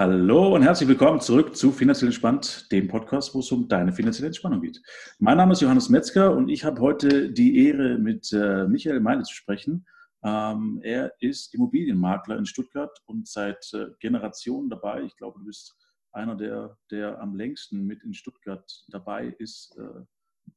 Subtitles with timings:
[0.00, 4.28] Hallo und herzlich willkommen zurück zu Finanziell Entspannt, dem Podcast, wo es um deine finanzielle
[4.28, 4.80] Entspannung geht.
[5.18, 9.24] Mein Name ist Johannes Metzger und ich habe heute die Ehre, mit äh, Michael Meile
[9.24, 9.84] zu sprechen.
[10.22, 15.02] Ähm, er ist Immobilienmakler in Stuttgart und seit äh, Generationen dabei.
[15.02, 15.74] Ich glaube, du bist
[16.12, 19.76] einer der, der am längsten mit in Stuttgart dabei ist.
[19.78, 20.04] Äh,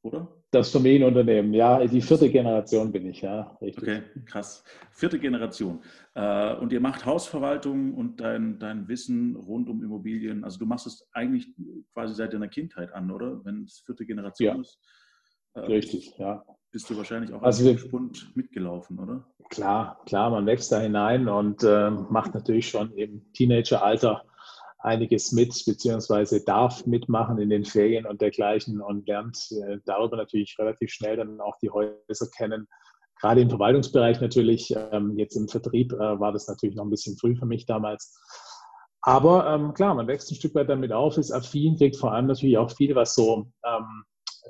[0.02, 0.28] oder?
[0.50, 3.56] Das Familienunternehmen, ja, die vierte Generation bin ich, ja.
[3.60, 3.82] Richtig.
[3.82, 4.64] Okay, krass.
[4.90, 5.82] Vierte Generation.
[6.14, 10.44] Äh, und ihr macht Hausverwaltung und dein, dein Wissen rund um Immobilien.
[10.44, 11.48] Also du machst es eigentlich
[11.94, 13.44] quasi seit deiner Kindheit an, oder?
[13.44, 14.60] Wenn es vierte Generation ja.
[14.60, 14.78] ist.
[15.54, 16.44] Äh, Richtig, ja.
[16.70, 19.26] Bist du wahrscheinlich auch also als Spund mitgelaufen, oder?
[19.50, 24.24] Klar, klar, man wächst da hinein und äh, macht natürlich schon im Teenageralter
[24.82, 30.56] einiges mit, beziehungsweise darf mitmachen in den Ferien und dergleichen und lernt äh, darüber natürlich
[30.58, 32.66] relativ schnell dann auch die Häuser kennen.
[33.20, 37.16] Gerade im Verwaltungsbereich natürlich, ähm, jetzt im Vertrieb äh, war das natürlich noch ein bisschen
[37.16, 38.18] früh für mich damals.
[39.02, 42.26] Aber ähm, klar, man wächst ein Stück weit damit auf, ist affin, kriegt vor allem
[42.26, 44.04] natürlich auch viel, was so ähm,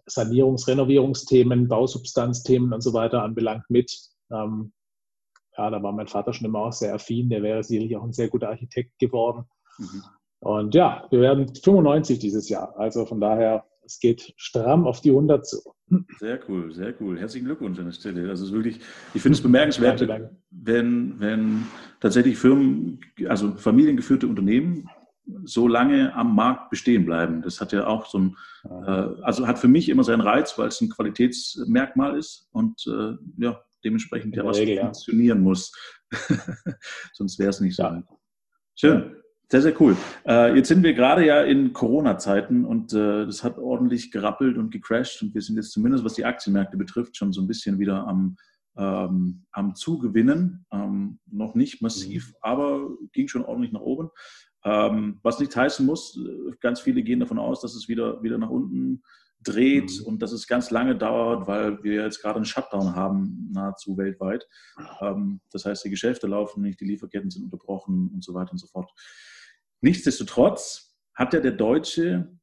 [0.06, 3.94] Sanierungs-, Renovierungsthemen, Bausubstanzthemen und so weiter anbelangt mit.
[4.30, 4.72] Ähm,
[5.56, 8.12] ja, da war mein Vater schon immer auch sehr affin, der wäre sicherlich auch ein
[8.12, 9.44] sehr guter Architekt geworden.
[9.78, 10.02] Mhm.
[10.42, 12.76] Und ja, wir werden 95 dieses Jahr.
[12.76, 15.58] Also von daher, es geht stramm auf die 100 zu.
[16.18, 17.16] Sehr cool, sehr cool.
[17.16, 18.28] Herzlichen Glückwunsch an der Stelle.
[18.28, 18.80] Also es ist wirklich,
[19.14, 20.36] ich finde es bemerkenswert, danke, danke.
[20.50, 21.66] wenn, wenn
[22.00, 24.88] tatsächlich Firmen, also familiengeführte Unternehmen
[25.44, 27.42] so lange am Markt bestehen bleiben.
[27.42, 30.68] Das hat ja auch so ein, äh, also hat für mich immer seinen Reiz, weil
[30.68, 35.44] es ein Qualitätsmerkmal ist und äh, ja, dementsprechend ja was Regel, funktionieren ja.
[35.44, 35.72] muss.
[37.12, 37.84] Sonst wäre es nicht so.
[37.84, 38.02] Ja.
[38.74, 39.21] Schön.
[39.50, 39.96] Sehr, sehr cool.
[40.26, 44.70] Äh, jetzt sind wir gerade ja in Corona-Zeiten und äh, das hat ordentlich gerappelt und
[44.70, 48.06] gecrashed und wir sind jetzt zumindest, was die Aktienmärkte betrifft, schon so ein bisschen wieder
[48.06, 48.36] am,
[48.78, 50.64] ähm, am Zugewinnen.
[50.72, 52.34] Ähm, noch nicht massiv, mhm.
[52.40, 54.08] aber ging schon ordentlich nach oben.
[54.64, 58.38] Ähm, was nicht heißen muss, äh, ganz viele gehen davon aus, dass es wieder, wieder
[58.38, 59.02] nach unten
[59.42, 60.06] dreht mhm.
[60.06, 64.46] und dass es ganz lange dauert, weil wir jetzt gerade einen Shutdown haben, nahezu weltweit.
[65.00, 68.58] Ähm, das heißt, die Geschäfte laufen nicht, die Lieferketten sind unterbrochen und so weiter und
[68.58, 68.90] so fort.
[69.82, 72.38] Nichtsdestotrotz hat ja der Deutsche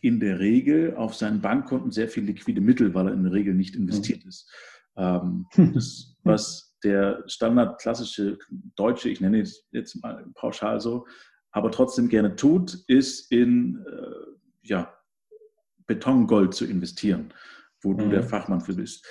[0.00, 3.54] in der Regel auf seinen Bankkonten sehr viel liquide Mittel, weil er in der Regel
[3.54, 4.50] nicht investiert ist.
[4.96, 8.38] Ähm, das, was der standardklassische
[8.76, 11.06] Deutsche, ich nenne es jetzt mal pauschal so,
[11.52, 14.92] aber trotzdem gerne tut, ist in äh, ja,
[15.86, 17.34] Betongold zu investieren,
[17.82, 18.10] wo du mhm.
[18.10, 19.06] der Fachmann für bist.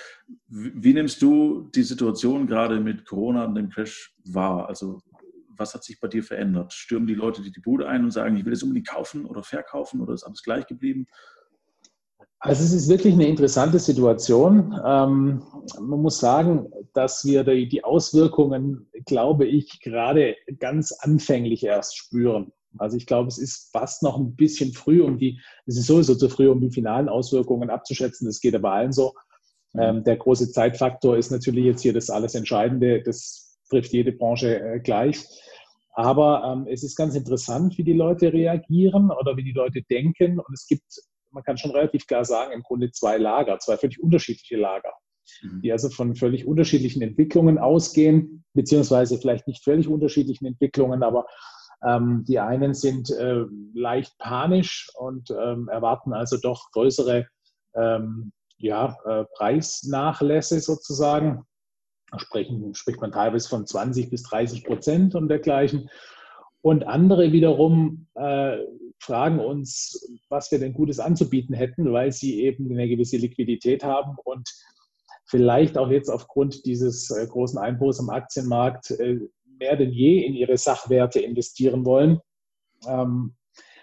[0.48, 4.68] Wie, wie nimmst du die Situation gerade mit Corona und dem Crash wahr?
[4.68, 5.02] Also
[5.60, 6.74] was hat sich bei dir verändert?
[6.74, 9.44] Stürmen die Leute die, die Bude ein und sagen, ich will es unbedingt kaufen oder
[9.44, 11.08] verkaufen oder ist alles gleich geblieben?
[12.42, 14.74] Also es ist wirklich eine interessante Situation.
[14.86, 15.44] Ähm,
[15.80, 22.54] man muss sagen, dass wir die, die Auswirkungen, glaube ich, gerade ganz anfänglich erst spüren.
[22.78, 26.16] Also ich glaube, es ist fast noch ein bisschen früh, um die, es ist sowieso
[26.16, 28.26] zu früh, um die finalen Auswirkungen abzuschätzen.
[28.26, 29.14] Das geht aber allen so.
[29.74, 29.82] Mhm.
[29.82, 33.02] Ähm, der große Zeitfaktor ist natürlich jetzt hier das alles Entscheidende.
[33.04, 35.26] Das trifft jede Branche äh, gleich.
[35.94, 40.40] Aber ähm, es ist ganz interessant, wie die Leute reagieren oder wie die Leute denken.
[40.40, 40.86] Und es gibt,
[41.32, 44.94] man kann schon relativ klar sagen, im Grunde zwei Lager, zwei völlig unterschiedliche Lager,
[45.42, 45.62] mhm.
[45.62, 51.26] die also von völlig unterschiedlichen Entwicklungen ausgehen, beziehungsweise vielleicht nicht völlig unterschiedlichen Entwicklungen, aber
[51.86, 57.28] ähm, die einen sind äh, leicht panisch und ähm, erwarten also doch größere
[57.76, 61.44] ähm, ja, äh, Preisnachlässe sozusagen
[62.18, 65.90] sprechen, spricht man teilweise von 20 bis 30 Prozent und dergleichen.
[66.62, 68.58] Und andere wiederum äh,
[69.00, 74.18] fragen uns, was wir denn Gutes anzubieten hätten, weil sie eben eine gewisse Liquidität haben
[74.24, 74.50] und
[75.26, 79.20] vielleicht auch jetzt aufgrund dieses äh, großen Einbruchs am Aktienmarkt äh,
[79.60, 82.20] mehr denn je in ihre Sachwerte investieren wollen.
[82.88, 83.36] Ähm,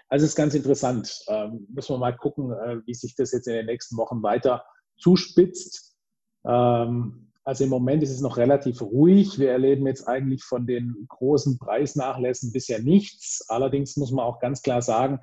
[0.09, 1.23] also ist ganz interessant.
[1.27, 4.63] Ähm, müssen wir mal gucken, äh, wie sich das jetzt in den nächsten Wochen weiter
[4.97, 5.95] zuspitzt.
[6.45, 9.39] Ähm, also im Moment ist es noch relativ ruhig.
[9.39, 13.45] Wir erleben jetzt eigentlich von den großen Preisnachlässen bisher nichts.
[13.47, 15.21] Allerdings muss man auch ganz klar sagen,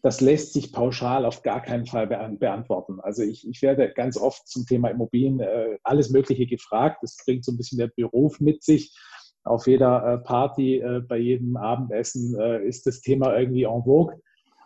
[0.00, 3.00] das lässt sich pauschal auf gar keinen Fall beantworten.
[3.00, 6.98] Also ich, ich werde ganz oft zum Thema Immobilien äh, alles Mögliche gefragt.
[7.02, 8.96] Das bringt so ein bisschen der Beruf mit sich.
[9.42, 14.20] Auf jeder äh, Party, äh, bei jedem Abendessen äh, ist das Thema irgendwie en vogue.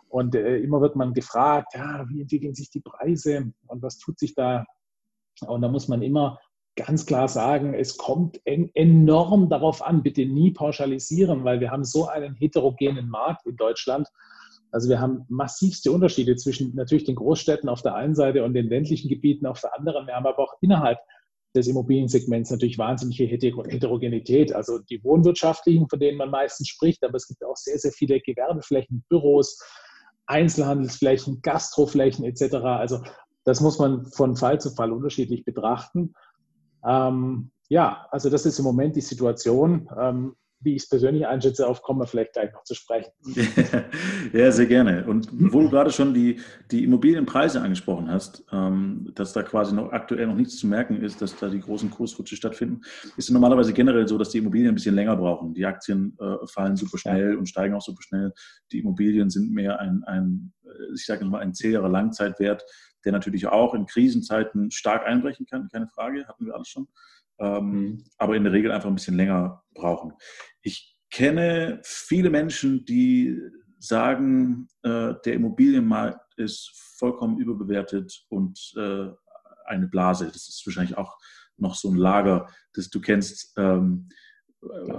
[0.07, 4.19] Und äh, immer wird man gefragt, ja, wie entwickeln sich die Preise und was tut
[4.19, 4.65] sich da?
[5.47, 6.39] Und da muss man immer
[6.75, 11.83] ganz klar sagen, es kommt en enorm darauf an, bitte nie pauschalisieren, weil wir haben
[11.83, 14.07] so einen heterogenen Markt in Deutschland.
[14.71, 18.67] Also wir haben massivste Unterschiede zwischen natürlich den Großstädten auf der einen Seite und den
[18.67, 20.05] ländlichen Gebieten auf der anderen.
[20.05, 20.99] Wir haben aber auch innerhalb
[21.55, 24.53] des Immobiliensegments natürlich wahnsinnige Heterogenität.
[24.53, 28.19] Also die wohnwirtschaftlichen, von denen man meistens spricht, aber es gibt auch sehr, sehr viele
[28.19, 29.57] Gewerbeflächen, Büros,
[30.25, 32.55] Einzelhandelsflächen, Gastroflächen etc.
[32.55, 33.01] Also
[33.45, 36.13] das muss man von Fall zu Fall unterschiedlich betrachten.
[36.85, 39.89] Ähm, ja, also das ist im Moment die Situation.
[39.97, 40.35] Ähm,
[40.65, 43.11] wie ich es persönlich einschätze, auf kommen wir vielleicht gleich noch zu sprechen.
[44.33, 45.05] ja, sehr gerne.
[45.05, 46.39] Und wo du gerade schon die,
[46.71, 51.21] die Immobilienpreise angesprochen hast, ähm, dass da quasi noch aktuell noch nichts zu merken ist,
[51.21, 52.81] dass da die großen Kursrutsche stattfinden,
[53.15, 55.53] ist es normalerweise generell so, dass die Immobilien ein bisschen länger brauchen.
[55.53, 57.37] Die Aktien äh, fallen super schnell ja.
[57.37, 58.33] und steigen auch super schnell.
[58.71, 62.63] Die Immobilien sind mehr ein, ein äh, ich sage mal, ein zäherer Langzeitwert,
[63.05, 66.87] der natürlich auch in Krisenzeiten stark einbrechen kann, keine Frage, hatten wir alles schon
[67.39, 68.03] ähm, mhm.
[68.17, 70.13] aber in der Regel einfach ein bisschen länger brauchen.
[70.61, 73.39] Ich kenne viele Menschen, die
[73.79, 79.07] sagen, äh, der Immobilienmarkt ist vollkommen überbewertet und äh,
[79.65, 80.27] eine Blase.
[80.27, 81.17] Das ist wahrscheinlich auch
[81.57, 84.09] noch so ein Lager, das du kennst, ähm,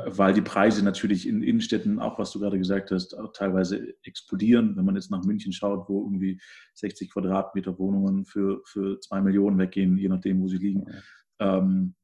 [0.07, 4.77] weil die Preise natürlich in Innenstädten, auch was du gerade gesagt hast, teilweise explodieren.
[4.77, 6.41] Wenn man jetzt nach München schaut, wo irgendwie
[6.75, 10.85] 60 Quadratmeter Wohnungen für, für zwei Millionen weggehen, je nachdem, wo sie liegen.
[11.39, 11.95] Ähm,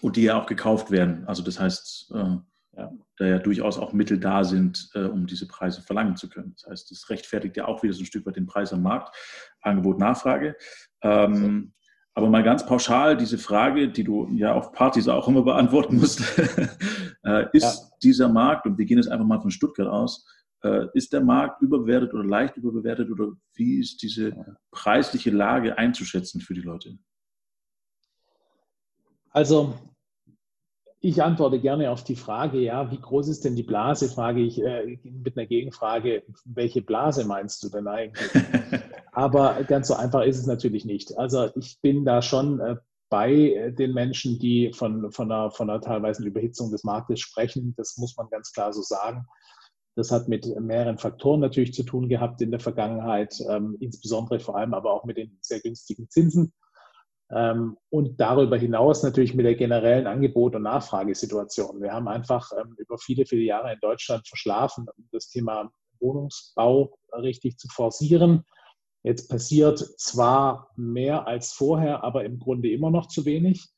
[0.00, 1.24] und die ja auch gekauft werden.
[1.26, 2.36] Also das heißt, äh,
[2.76, 6.52] ja, da ja durchaus auch Mittel da sind, äh, um diese Preise verlangen zu können.
[6.54, 9.14] Das heißt, das rechtfertigt ja auch wieder so ein Stück weit den Preis am Markt,
[9.60, 10.56] Angebot, Nachfrage.
[11.02, 11.72] Ähm,
[12.14, 16.20] aber mal ganz pauschal diese Frage, die du ja auf Partys auch immer beantworten musst,
[17.24, 17.90] äh, ist ja.
[18.02, 20.26] dieser Markt, und wir gehen jetzt einfach mal von Stuttgart aus,
[20.62, 26.40] äh, ist der Markt überbewertet oder leicht überbewertet oder wie ist diese preisliche Lage einzuschätzen
[26.40, 26.98] für die Leute?
[29.30, 29.74] Also
[31.00, 34.08] ich antworte gerne auf die Frage, ja, wie groß ist denn die Blase?
[34.08, 38.30] Frage ich äh, mit einer Gegenfrage, welche Blase meinst du denn eigentlich?
[39.20, 41.18] Aber ganz so einfach ist es natürlich nicht.
[41.18, 42.76] Also ich bin da schon äh,
[43.10, 47.74] bei äh, den Menschen, die von, von, einer, von einer teilweise Überhitzung des Marktes sprechen.
[47.76, 49.26] Das muss man ganz klar so sagen.
[49.94, 54.56] Das hat mit mehreren Faktoren natürlich zu tun gehabt in der Vergangenheit, ähm, insbesondere vor
[54.56, 56.54] allem aber auch mit den sehr günstigen Zinsen
[57.30, 61.82] ähm, und darüber hinaus natürlich mit der generellen Angebot- und Nachfragesituation.
[61.82, 67.58] Wir haben einfach ähm, über viele, viele Jahre in Deutschland verschlafen, das Thema Wohnungsbau richtig
[67.58, 68.46] zu forcieren.
[69.02, 73.68] Jetzt passiert zwar mehr als vorher, aber im Grunde immer noch zu wenig.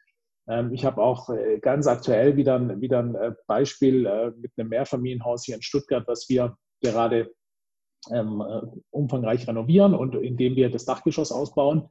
[0.48, 4.52] Ähm, ich habe auch äh, ganz aktuell wieder, ein, wieder ein äh, Beispiel äh, mit
[4.56, 7.32] einem Mehrfamilienhaus hier in Stuttgart, was wir gerade
[8.90, 11.88] umfangreich renovieren und indem wir das Dachgeschoss ausbauen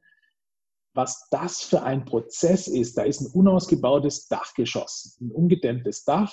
[0.94, 2.96] was das für ein Prozess ist.
[2.96, 6.32] Da ist ein unausgebautes Dachgeschoss, ein ungedämmtes Dach.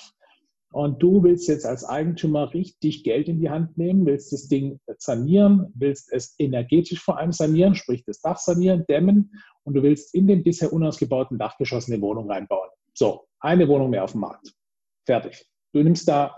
[0.72, 4.78] Und du willst jetzt als Eigentümer richtig Geld in die Hand nehmen, willst das Ding
[4.98, 9.32] sanieren, willst es energetisch vor allem sanieren, sprich das Dach sanieren, dämmen
[9.64, 12.70] und du willst in den bisher unausgebauten Dachgeschoss eine Wohnung reinbauen.
[12.94, 14.54] So, eine Wohnung mehr auf dem Markt.
[15.06, 15.44] Fertig.
[15.72, 16.36] Du nimmst da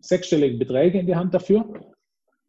[0.00, 1.68] sechsstellige Beträge in die Hand dafür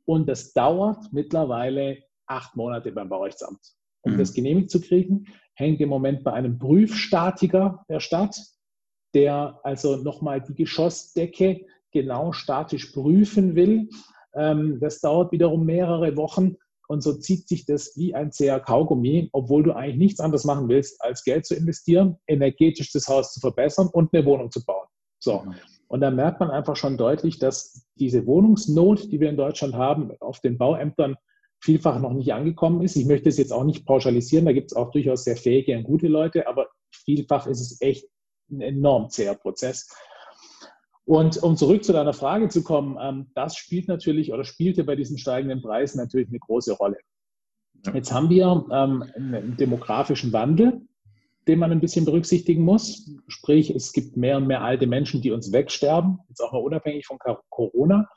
[0.06, 1.98] und das dauert mittlerweile
[2.28, 3.78] acht Monate beim Baurechtsamt
[4.08, 4.18] um mhm.
[4.18, 8.40] das genehmigt zu kriegen, hängt im Moment bei einem Prüfstatiker der Stadt,
[9.18, 13.90] der also nochmal die Geschossdecke genau statisch prüfen will.
[14.36, 16.56] Ähm, das dauert wiederum mehrere Wochen
[16.88, 20.70] und so zieht sich das wie ein zäher Kaugummi, obwohl du eigentlich nichts anderes machen
[20.70, 24.86] willst, als Geld zu investieren, energetisch das Haus zu verbessern und eine Wohnung zu bauen.
[25.18, 25.40] So.
[25.40, 25.56] Mhm.
[25.88, 30.12] Und da merkt man einfach schon deutlich, dass diese Wohnungsnot, die wir in Deutschland haben,
[30.20, 31.16] auf den Bauämtern
[31.60, 32.96] vielfach noch nicht angekommen ist.
[32.96, 35.86] Ich möchte es jetzt auch nicht pauschalisieren, da gibt es auch durchaus sehr fähige und
[35.86, 38.06] gute Leute, aber vielfach ist es echt
[38.50, 39.90] ein enorm zäher Prozess.
[41.06, 44.96] Und um zurück zu deiner Frage zu kommen, ähm, das spielt natürlich oder spielte bei
[44.96, 46.98] diesen steigenden Preisen natürlich eine große Rolle.
[47.94, 50.82] Jetzt haben wir ähm, einen demografischen Wandel,
[51.48, 53.10] den man ein bisschen berücksichtigen muss.
[53.28, 57.06] Sprich, es gibt mehr und mehr alte Menschen, die uns wegsterben, jetzt auch mal unabhängig
[57.06, 58.10] von Corona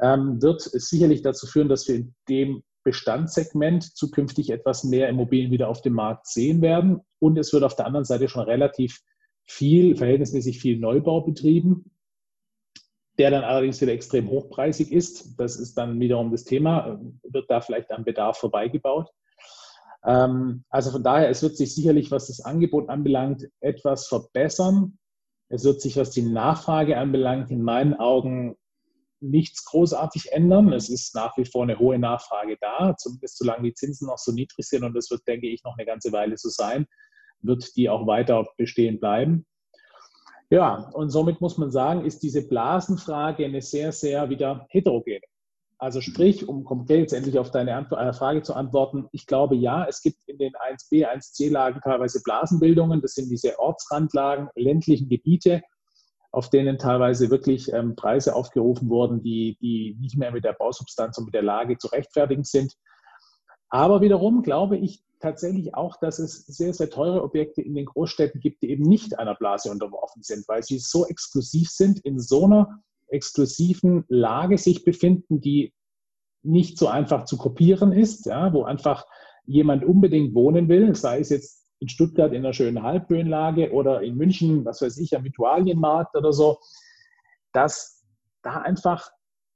[0.00, 5.68] ähm, wird sicherlich dazu führen, dass wir in dem Bestandssegment zukünftig etwas mehr Immobilien wieder
[5.68, 7.00] auf dem Markt sehen werden.
[7.18, 9.00] Und es wird auf der anderen Seite schon relativ
[9.48, 11.90] viel, verhältnismäßig viel Neubau betrieben,
[13.18, 15.40] der dann allerdings wieder extrem hochpreisig ist.
[15.40, 19.08] Das ist dann wiederum das Thema, wird da vielleicht am Bedarf vorbeigebaut.
[20.04, 24.98] Ähm, also von daher, es wird sich sicherlich, was das Angebot anbelangt, etwas verbessern.
[25.48, 28.54] Es wird sich, was die Nachfrage anbelangt, in meinen Augen
[29.20, 30.72] nichts großartig ändern.
[30.72, 34.30] Es ist nach wie vor eine hohe Nachfrage da, zumindest solange die Zinsen noch so
[34.30, 36.86] niedrig sind und das wird, denke ich, noch eine ganze Weile so sein,
[37.40, 39.46] wird die auch weiter bestehen bleiben.
[40.50, 45.20] Ja, und somit muss man sagen, ist diese Blasenfrage eine sehr, sehr wieder heterogene.
[45.80, 50.02] Also sprich, um konkret letztendlich auf deine äh, Frage zu antworten, ich glaube ja, es
[50.02, 53.00] gibt in den 1b, 1c-Lagen teilweise Blasenbildungen.
[53.00, 55.62] Das sind diese Ortsrandlagen, ländlichen Gebiete,
[56.32, 61.16] auf denen teilweise wirklich ähm, Preise aufgerufen wurden, die, die nicht mehr mit der Bausubstanz
[61.18, 62.74] und mit der Lage zu rechtfertigen sind.
[63.70, 68.40] Aber wiederum glaube ich tatsächlich auch, dass es sehr, sehr teure Objekte in den Großstädten
[68.40, 72.44] gibt, die eben nicht einer Blase unterworfen sind, weil sie so exklusiv sind, in so
[72.44, 75.72] einer exklusiven Lage sich befinden, die
[76.42, 79.06] nicht so einfach zu kopieren ist, ja, wo einfach
[79.44, 84.16] jemand unbedingt wohnen will, sei es jetzt in Stuttgart in einer schönen Halbhöhenlage oder in
[84.16, 86.58] München, was weiß ich, am Viktualienmarkt oder so,
[87.52, 88.04] dass
[88.42, 89.10] da einfach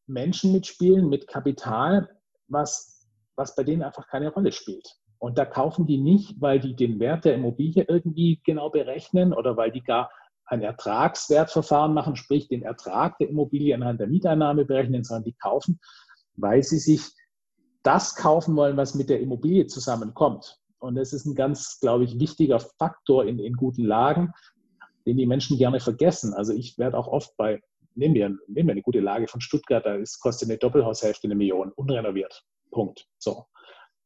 [0.06, 2.08] Menschen mitspielen mit Kapital,
[2.48, 2.91] was,
[3.36, 4.96] was bei denen einfach keine Rolle spielt.
[5.18, 9.56] Und da kaufen die nicht, weil die den Wert der Immobilie irgendwie genau berechnen oder
[9.56, 10.10] weil die gar
[10.46, 15.80] ein Ertragswertverfahren machen, sprich den Ertrag der Immobilie anhand der Mieteinnahme berechnen, sondern die kaufen,
[16.34, 17.02] weil sie sich
[17.82, 20.58] das kaufen wollen, was mit der Immobilie zusammenkommt.
[20.78, 24.32] Und das ist ein ganz, glaube ich, wichtiger Faktor in, in guten Lagen,
[25.06, 26.34] den die Menschen gerne vergessen.
[26.34, 27.60] Also ich werde auch oft bei,
[27.94, 31.34] nehmen wir, nehmen wir eine gute Lage von Stuttgart, da ist, kostet eine Doppelhaushälfte eine
[31.34, 32.42] Million, unrenoviert.
[32.72, 33.06] Punkt.
[33.18, 33.46] So.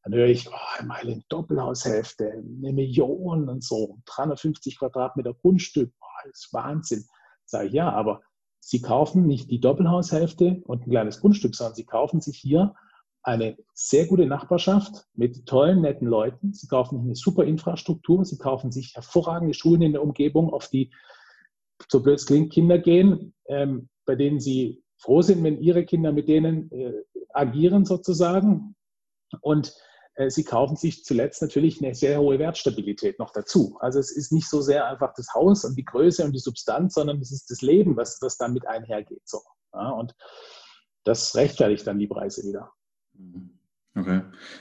[0.02, 6.28] Dann höre ich, oh, mal in Doppelhaushälfte, eine Million und so, 350 Quadratmeter Grundstück, oh,
[6.30, 7.04] ist Wahnsinn.
[7.44, 8.20] Sage ich, ja, aber
[8.60, 12.74] Sie kaufen nicht die Doppelhaushälfte und ein kleines Grundstück, sondern Sie kaufen sich hier
[13.26, 16.52] eine sehr gute Nachbarschaft mit tollen, netten Leuten.
[16.52, 18.24] Sie kaufen eine super Infrastruktur.
[18.24, 20.92] Sie kaufen sich hervorragende Schulen in der Umgebung, auf die,
[21.88, 26.12] so blöd es klingt, Kinder gehen, ähm, bei denen Sie froh sind, wenn Ihre Kinder
[26.12, 26.92] mit denen äh,
[27.32, 28.74] agieren sozusagen.
[29.40, 29.74] Und
[30.14, 33.76] äh, Sie kaufen sich zuletzt natürlich eine sehr hohe Wertstabilität noch dazu.
[33.80, 36.94] Also es ist nicht so sehr einfach das Haus und die Größe und die Substanz,
[36.94, 39.22] sondern es ist das Leben, was, was damit einhergeht.
[39.24, 39.40] So.
[39.72, 40.14] Ja, und
[41.04, 42.72] das rechtfertigt dann die Preise wieder.
[43.14, 43.50] Mhm.
[43.98, 44.20] Okay.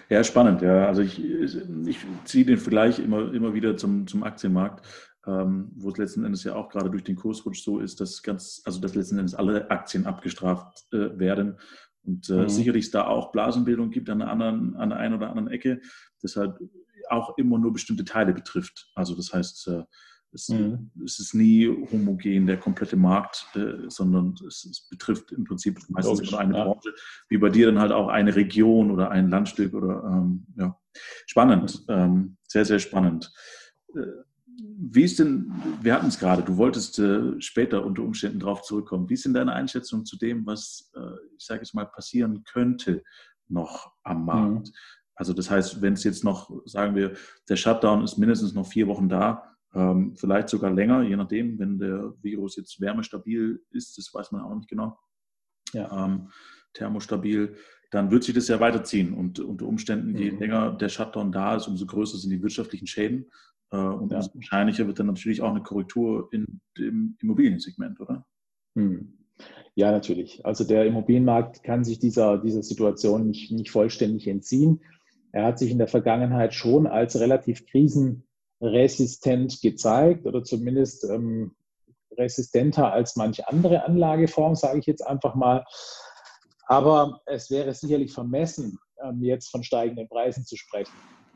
[0.10, 0.62] Ja, spannend.
[0.62, 4.86] Ja, also ich, ich ziehe den Vergleich immer, immer wieder zum, zum Aktienmarkt,
[5.27, 8.62] ähm, wo es letzten Endes ja auch gerade durch den Kursrutsch so ist, dass ganz,
[8.65, 11.58] also dass letzten Endes alle Aktien abgestraft äh, werden.
[12.03, 12.50] Und äh, mhm.
[12.50, 15.82] sicherlich es da auch Blasenbildung gibt an der anderen, an der einen oder anderen Ecke,
[16.22, 16.58] das halt
[17.10, 18.91] auch immer nur bestimmte Teile betrifft.
[18.96, 19.84] Also das heißt, äh,
[20.32, 20.91] es, mhm.
[21.03, 26.20] es, ist nie homogen, der komplette Markt, äh, sondern es, es, betrifft im Prinzip meistens
[26.20, 26.63] Logisch, nur eine ja.
[26.65, 26.94] Branche,
[27.29, 30.77] wie bei dir dann halt auch eine Region oder ein Landstück oder ähm, ja.
[31.25, 33.34] Spannend, ähm, sehr, sehr spannend.
[33.96, 34.01] Äh,
[34.58, 39.10] wie ist denn, wir hatten es gerade, du wolltest äh, später unter Umständen darauf zurückkommen.
[39.10, 43.04] Wie ist denn deine Einschätzung zu dem, was, äh, ich sage jetzt mal, passieren könnte
[43.48, 44.68] noch am Markt?
[44.68, 44.74] Mhm.
[45.16, 47.14] Also das heißt, wenn es jetzt noch, sagen wir,
[47.48, 51.78] der Shutdown ist mindestens noch vier Wochen da, ähm, vielleicht sogar länger, je nachdem, wenn
[51.78, 54.98] der Virus jetzt wärmestabil ist, das weiß man auch nicht genau,
[55.74, 56.06] ja.
[56.06, 56.30] ähm,
[56.74, 57.56] thermostabil,
[57.92, 59.14] dann wird sich das ja weiterziehen.
[59.14, 60.18] Und unter Umständen, mhm.
[60.18, 63.30] je länger der Shutdown da ist, umso größer sind die wirtschaftlichen Schäden.
[63.75, 64.25] Äh, und ja.
[64.34, 68.25] wahrscheinlicher wird dann natürlich auch eine Korrektur in dem Immobiliensegment, oder?
[68.75, 69.17] Mhm.
[69.75, 70.46] Ja, natürlich.
[70.46, 74.82] Also der Immobilienmarkt kann sich dieser, dieser Situation nicht, nicht vollständig entziehen.
[75.34, 78.25] Er hat sich in der Vergangenheit schon als relativ krisen
[78.62, 81.55] resistent gezeigt oder zumindest ähm,
[82.17, 85.65] resistenter als manche andere Anlageform, sage ich jetzt einfach mal.
[86.67, 90.94] Aber es wäre sicherlich vermessen, ähm, jetzt von steigenden Preisen zu sprechen.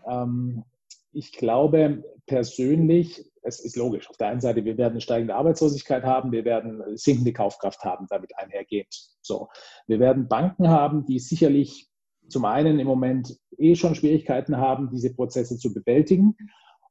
[0.10, 0.64] Ähm,
[1.12, 4.10] ich glaube persönlich, es ist logisch.
[4.10, 8.38] Auf der einen Seite, wir werden steigende Arbeitslosigkeit haben, wir werden sinkende Kaufkraft haben, damit
[8.38, 8.94] einhergehend.
[9.22, 9.48] So,
[9.88, 11.88] wir werden Banken haben, die sicherlich
[12.28, 16.36] zum einen im Moment eh schon Schwierigkeiten haben, diese Prozesse zu bewältigen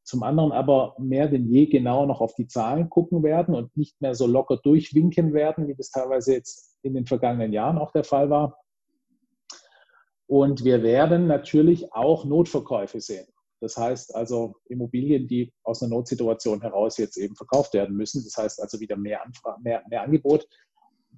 [0.09, 4.01] zum anderen aber mehr denn je genau noch auf die Zahlen gucken werden und nicht
[4.01, 8.05] mehr so locker durchwinken werden, wie das teilweise jetzt in den vergangenen Jahren auch der
[8.05, 8.59] Fall war.
[10.27, 13.27] Und wir werden natürlich auch Notverkäufe sehen.
[13.61, 18.23] Das heißt also Immobilien, die aus einer Notsituation heraus jetzt eben verkauft werden müssen.
[18.25, 20.47] Das heißt also wieder mehr, Anfrage, mehr, mehr Angebot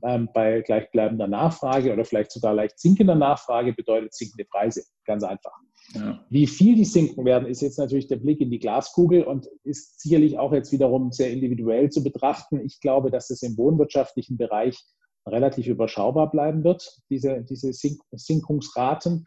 [0.03, 4.85] ähm, bei gleichbleibender Nachfrage oder vielleicht sogar leicht sinkender Nachfrage bedeutet sinkende Preise.
[5.05, 5.53] Ganz einfach.
[5.95, 6.25] Ja.
[6.31, 10.01] Wie viel die sinken werden, ist jetzt natürlich der Blick in die Glaskugel und ist
[10.01, 12.61] sicherlich auch jetzt wiederum sehr individuell zu betrachten.
[12.65, 14.79] Ich glaube, dass es im wohnwirtschaftlichen Bereich
[15.27, 19.27] relativ überschaubar bleiben wird, diese, diese Sink Sinkungsraten.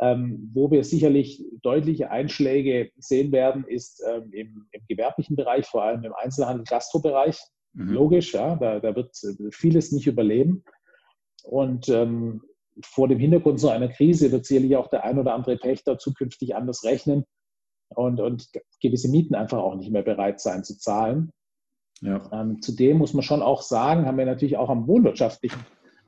[0.00, 5.82] Ähm, wo wir sicherlich deutliche Einschläge sehen werden, ist ähm, im, im, gewerblichen Bereich, vor
[5.82, 7.40] allem im Einzelhandel, Gastrobereich.
[7.72, 7.92] Mhm.
[7.92, 9.16] Logisch, ja, da, da, wird
[9.50, 10.62] vieles nicht überleben.
[11.42, 12.42] Und ähm,
[12.82, 16.54] vor dem Hintergrund so einer Krise wird sicherlich auch der ein oder andere Pächter zukünftig
[16.54, 17.24] anders rechnen
[17.88, 18.48] und, und
[18.80, 21.30] gewisse Mieten einfach auch nicht mehr bereit sein zu zahlen.
[22.00, 22.22] Ja.
[22.32, 25.58] Ähm, zudem muss man schon auch sagen, haben wir natürlich auch am wohnwirtschaftlichen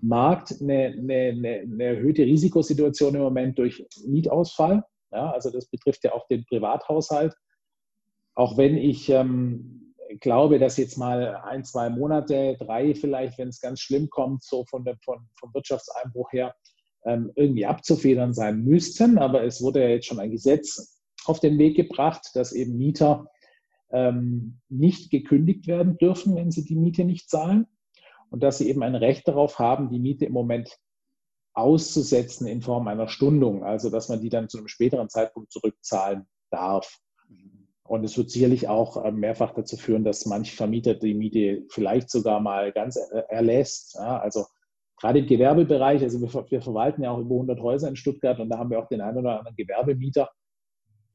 [0.02, 4.84] Markt eine, eine, eine, erhöhte Risikosituation im Moment durch Mietausfall.
[5.12, 7.34] Ja, also das betrifft ja auch den Privathaushalt.
[8.34, 13.60] Auch wenn ich ähm, glaube, dass jetzt mal ein, zwei Monate, drei vielleicht, wenn es
[13.60, 16.54] ganz schlimm kommt, so von dem, von, vom Wirtschaftseinbruch her,
[17.04, 19.18] ähm, irgendwie abzufedern sein müssten.
[19.18, 23.26] Aber es wurde ja jetzt schon ein Gesetz auf den Weg gebracht, dass eben Mieter
[23.90, 27.66] ähm, nicht gekündigt werden dürfen, wenn sie die Miete nicht zahlen
[28.30, 30.78] und dass sie eben ein Recht darauf haben, die Miete im Moment
[31.52, 36.26] auszusetzen in Form einer Stundung, also dass man die dann zu einem späteren Zeitpunkt zurückzahlen
[36.50, 36.98] darf.
[37.82, 42.08] Und es wird sicherlich auch äh, mehrfach dazu führen, dass manche Vermieter die Miete vielleicht
[42.08, 42.96] sogar mal ganz
[43.28, 43.98] erlässt.
[43.98, 44.46] also
[44.96, 48.48] gerade im Gewerbebereich, also wir, wir, verwalten ja auch über 100 Häuser in Stuttgart und
[48.48, 50.30] da haben wir auch den einen oder anderen Gewerbemieter,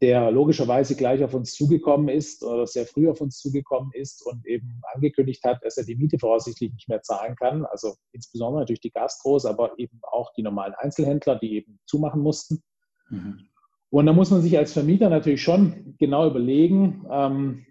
[0.02, 4.46] der logischerweise gleich auf uns zugekommen ist oder sehr früh auf uns zugekommen ist und
[4.46, 7.66] eben angekündigt hat, dass er die Miete voraussichtlich nicht mehr zahlen kann.
[7.66, 12.62] Also insbesondere natürlich die Gastros, aber eben auch die normalen Einzelhändler, die eben zumachen mussten.
[13.10, 13.48] Mhm.
[13.90, 17.66] Und da muss man sich als Vermieter natürlich schon genau überlegen, ähm,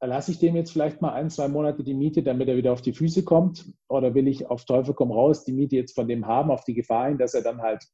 [0.00, 2.82] lasse ich dem jetzt vielleicht mal ein, zwei Monate die Miete, damit er wieder auf
[2.82, 3.72] die Füße kommt?
[3.88, 6.74] Oder will ich auf Teufel komm raus die Miete jetzt von dem haben, auf die
[6.74, 7.84] Gefahr hin, dass er dann halt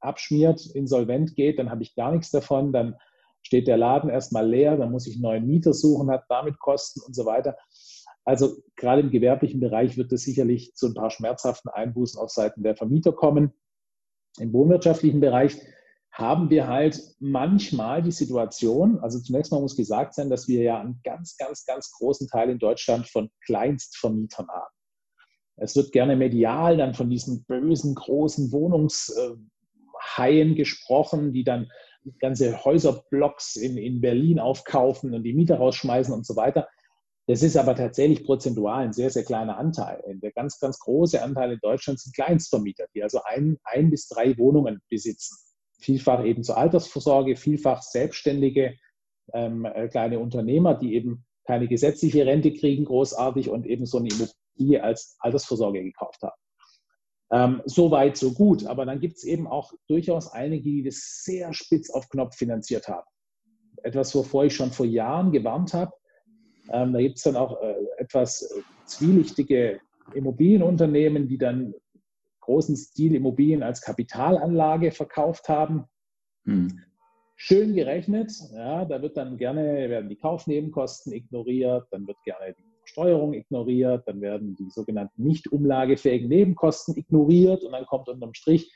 [0.00, 2.96] abschmiert, insolvent geht, dann habe ich gar nichts davon, dann
[3.42, 7.00] steht der Laden erstmal leer, dann muss ich einen neuen Mieter suchen, hat damit Kosten
[7.00, 7.56] und so weiter.
[8.24, 12.62] Also gerade im gewerblichen Bereich wird es sicherlich zu ein paar schmerzhaften Einbußen auf Seiten
[12.62, 13.52] der Vermieter kommen.
[14.38, 15.56] Im wohnwirtschaftlichen Bereich
[16.12, 20.80] haben wir halt manchmal die Situation, also zunächst mal muss gesagt sein, dass wir ja
[20.80, 24.74] einen ganz, ganz, ganz großen Teil in Deutschland von Kleinstvermietern haben.
[25.56, 29.36] Es wird gerne medial dann von diesen bösen, großen Wohnungs- äh,
[30.16, 31.70] Haien gesprochen, die dann
[32.18, 36.68] ganze Häuserblocks in, in Berlin aufkaufen und die Mieter rausschmeißen und so weiter.
[37.26, 40.02] Das ist aber tatsächlich prozentual ein sehr, sehr kleiner Anteil.
[40.20, 44.36] Der ganz, ganz große Anteil in Deutschland sind Kleinstvermieter, die also ein, ein bis drei
[44.36, 45.36] Wohnungen besitzen.
[45.78, 48.76] Vielfach eben zur Altersvorsorge, vielfach selbstständige
[49.32, 54.08] ähm, äh, kleine Unternehmer, die eben keine gesetzliche Rente kriegen, großartig und eben so eine
[54.08, 56.36] Immobilie als Altersvorsorge gekauft haben.
[57.32, 58.66] Ähm, so weit, so gut.
[58.66, 62.88] Aber dann gibt es eben auch durchaus einige, die das sehr spitz auf Knopf finanziert
[62.88, 63.06] haben.
[63.82, 65.92] Etwas, wovor ich schon vor Jahren gewarnt habe.
[66.70, 69.80] Ähm, da gibt es dann auch äh, etwas äh, zwielichtige
[70.14, 71.74] Immobilienunternehmen, die dann
[72.40, 75.84] großen Stil Immobilien als Kapitalanlage verkauft haben.
[76.44, 76.80] Hm.
[77.36, 82.69] Schön gerechnet, ja, da wird dann gerne, werden die Kaufnebenkosten ignoriert, dann wird gerne die
[82.90, 88.72] Steuerung ignoriert, dann werden die sogenannten nicht umlagefähigen Nebenkosten ignoriert und dann kommt unterm Strich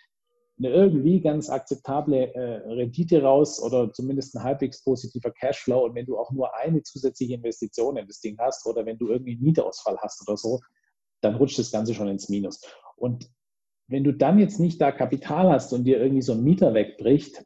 [0.57, 5.87] eine irgendwie ganz akzeptable äh, Rendite raus oder zumindest ein halbwegs positiver Cashflow.
[5.87, 9.09] Und wenn du auch nur eine zusätzliche Investition in das Ding hast oder wenn du
[9.09, 10.61] irgendwie einen Mietausfall hast oder so,
[11.23, 12.61] dann rutscht das Ganze schon ins Minus.
[12.97, 13.29] Und
[13.89, 17.45] wenn du dann jetzt nicht da Kapital hast und dir irgendwie so ein Mieter wegbricht,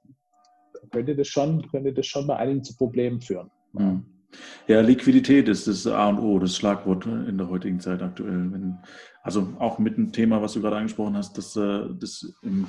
[0.90, 3.50] könnte das schon, könnte das schon bei einigen zu Problemen führen.
[3.72, 4.17] Mhm.
[4.66, 8.52] Ja, Liquidität ist das A und O, das Schlagwort in der heutigen Zeit aktuell.
[8.52, 8.78] Wenn,
[9.22, 12.66] also auch mit dem Thema, was du gerade angesprochen hast, dass äh, das im,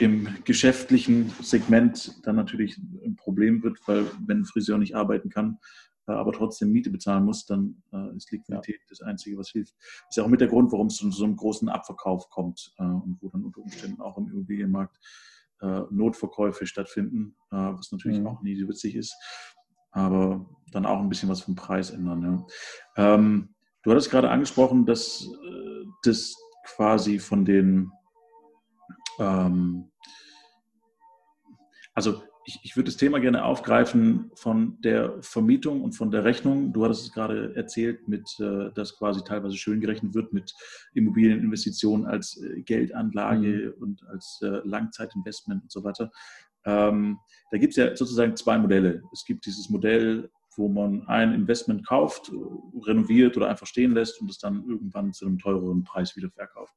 [0.00, 5.58] im, geschäftlichen Segment dann natürlich ein Problem wird, weil wenn ein Friseur nicht arbeiten kann,
[6.08, 8.86] äh, aber trotzdem Miete bezahlen muss, dann äh, ist Liquidität ja.
[8.88, 9.74] das Einzige, was hilft.
[9.78, 12.72] Das ist ja auch mit der Grund, warum es zu so einem großen Abverkauf kommt
[12.78, 14.98] und wo dann unter Umständen auch im Immobilienmarkt
[15.90, 18.28] Notverkäufe stattfinden, was natürlich mhm.
[18.28, 19.16] auch nie so witzig ist
[19.90, 22.46] aber dann auch ein bisschen was vom Preis ändern.
[22.96, 23.14] Ja.
[23.14, 27.90] Ähm, du hattest gerade angesprochen, dass äh, das quasi von den,
[29.18, 29.90] ähm,
[31.94, 36.72] also ich, ich, würde das Thema gerne aufgreifen von der Vermietung und von der Rechnung.
[36.72, 40.54] Du hattest es gerade erzählt, mit, äh, dass quasi teilweise schön gerechnet wird mit
[40.94, 43.82] Immobilieninvestitionen als äh, Geldanlage mhm.
[43.82, 46.10] und als äh, Langzeitinvestment und so weiter.
[46.68, 47.18] Ähm,
[47.50, 49.02] da gibt es ja sozusagen zwei Modelle.
[49.12, 52.30] Es gibt dieses Modell, wo man ein Investment kauft,
[52.86, 56.74] renoviert oder einfach stehen lässt und es dann irgendwann zu einem teureren Preis wieder verkauft.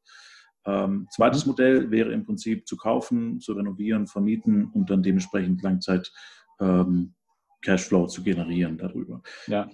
[0.66, 6.12] Ähm, zweites Modell wäre im Prinzip zu kaufen, zu renovieren, vermieten und dann dementsprechend Langzeit
[6.60, 7.16] ähm,
[7.64, 9.22] Cashflow zu generieren darüber.
[9.48, 9.70] Ja.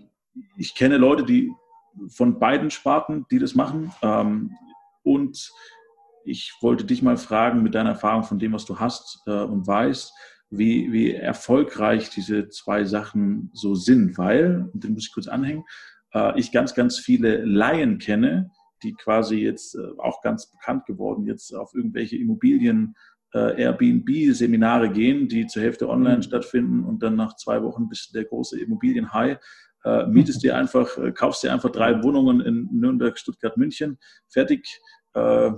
[0.57, 1.51] Ich kenne Leute, die
[2.09, 3.91] von beiden Sparten, die das machen.
[4.01, 4.55] Ähm,
[5.03, 5.51] und
[6.27, 9.65] ich wollte dich mal fragen, mit deiner Erfahrung von dem, was du hast äh, und
[9.65, 10.13] weißt,
[10.49, 15.63] wie, wie erfolgreich diese zwei Sachen so sind, weil, und den muss ich kurz anhängen,
[16.13, 18.51] äh, ich ganz, ganz viele Laien kenne,
[18.83, 22.95] die quasi jetzt äh, auch ganz bekannt geworden, jetzt auf irgendwelche Immobilien,
[23.33, 26.23] äh, Airbnb-Seminare gehen, die zur Hälfte online mhm.
[26.23, 29.37] stattfinden und dann nach zwei Wochen bist du der große Immobilien-High.
[29.83, 33.97] Äh, mietest dir einfach, äh, kaufst dir einfach drei Wohnungen in Nürnberg, Stuttgart, München,
[34.29, 34.79] fertig
[35.13, 35.51] äh,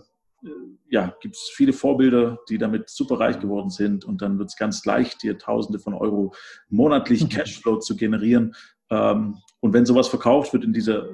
[0.90, 4.56] ja, gibt es viele Vorbilder, die damit super reich geworden sind und dann wird es
[4.56, 6.34] ganz leicht, dir Tausende von Euro
[6.70, 7.30] monatlich mhm.
[7.30, 8.56] Cashflow zu generieren.
[8.90, 11.10] Ähm, und wenn sowas verkauft wird in dieser,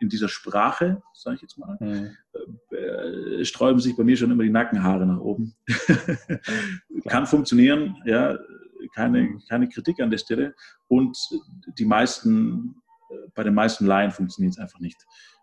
[0.00, 2.16] in dieser Sprache, sage ich jetzt mal, mhm.
[2.76, 5.54] äh, sträuben sich bei mir schon immer die Nackenhaare nach oben.
[7.08, 8.36] Kann funktionieren, ja,
[8.94, 9.42] keine, mhm.
[9.48, 10.54] keine Kritik an der Stelle.
[10.88, 11.16] Und
[11.78, 12.74] die meisten,
[13.10, 15.37] äh, bei den meisten Laien funktioniert es einfach nicht äh,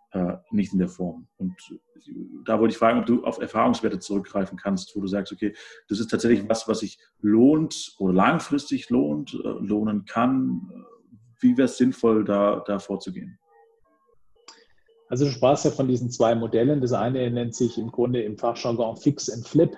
[0.52, 1.28] nicht in der Form.
[1.38, 1.56] Und
[2.46, 5.56] da wollte ich fragen, ob du auf Erfahrungswerte zurückgreifen kannst, wo du sagst, okay,
[5.88, 10.72] das ist tatsächlich was, was sich lohnt oder langfristig lohnt, äh, lohnen kann.
[11.40, 13.40] Wie wäre es sinnvoll, da, da vorzugehen?
[15.10, 16.82] Also du sprachst ja von diesen zwei Modellen.
[16.82, 19.76] Das eine nennt sich im Grunde im Fachjargon Fix and Flip.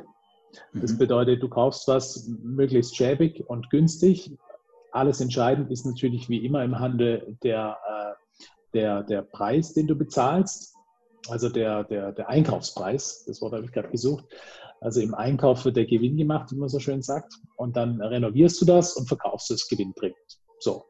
[0.73, 0.97] Das mhm.
[0.97, 4.31] bedeutet, du kaufst was möglichst schäbig und günstig.
[4.91, 7.77] Alles entscheidend ist natürlich wie immer im Handel der
[8.73, 10.75] der, der Preis, den du bezahlst,
[11.29, 14.25] also der, der, der Einkaufspreis, das Wort habe ich gerade gesucht.
[14.79, 18.61] Also im Einkauf wird der Gewinn gemacht, wie man so schön sagt, und dann renovierst
[18.61, 20.17] du das und verkaufst es gewinnbringend.
[20.59, 20.85] So.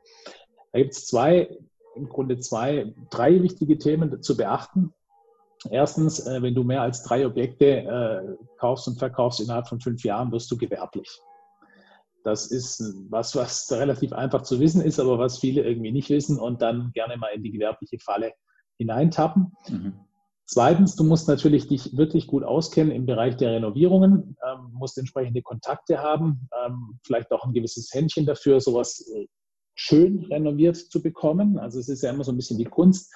[0.73, 1.49] Da gibt es zwei,
[1.95, 4.93] im Grunde zwei, drei wichtige Themen zu beachten.
[5.71, 10.03] Erstens, äh, wenn du mehr als drei Objekte äh, kaufst und verkaufst innerhalb von fünf
[10.03, 11.09] Jahren, wirst du gewerblich.
[12.27, 16.37] Das ist was, was relativ einfach zu wissen ist, aber was viele irgendwie nicht wissen
[16.37, 18.33] und dann gerne mal in die gewerbliche Falle
[18.77, 19.53] hineintappen.
[19.69, 19.93] Mhm.
[20.45, 25.41] Zweitens, du musst natürlich dich wirklich gut auskennen im Bereich der Renovierungen, ähm, musst entsprechende
[25.41, 29.27] Kontakte haben, ähm, vielleicht auch ein gewisses Händchen dafür, sowas äh,
[29.75, 31.57] schön renoviert zu bekommen.
[31.57, 33.13] Also es ist ja immer so ein bisschen die Kunst,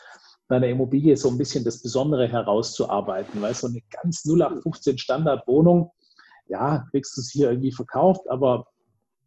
[0.48, 5.92] bei einer Immobilie so ein bisschen das Besondere herauszuarbeiten, weil so eine ganz 0815 Standardwohnung,
[6.48, 8.71] ja, kriegst du es hier irgendwie verkauft, aber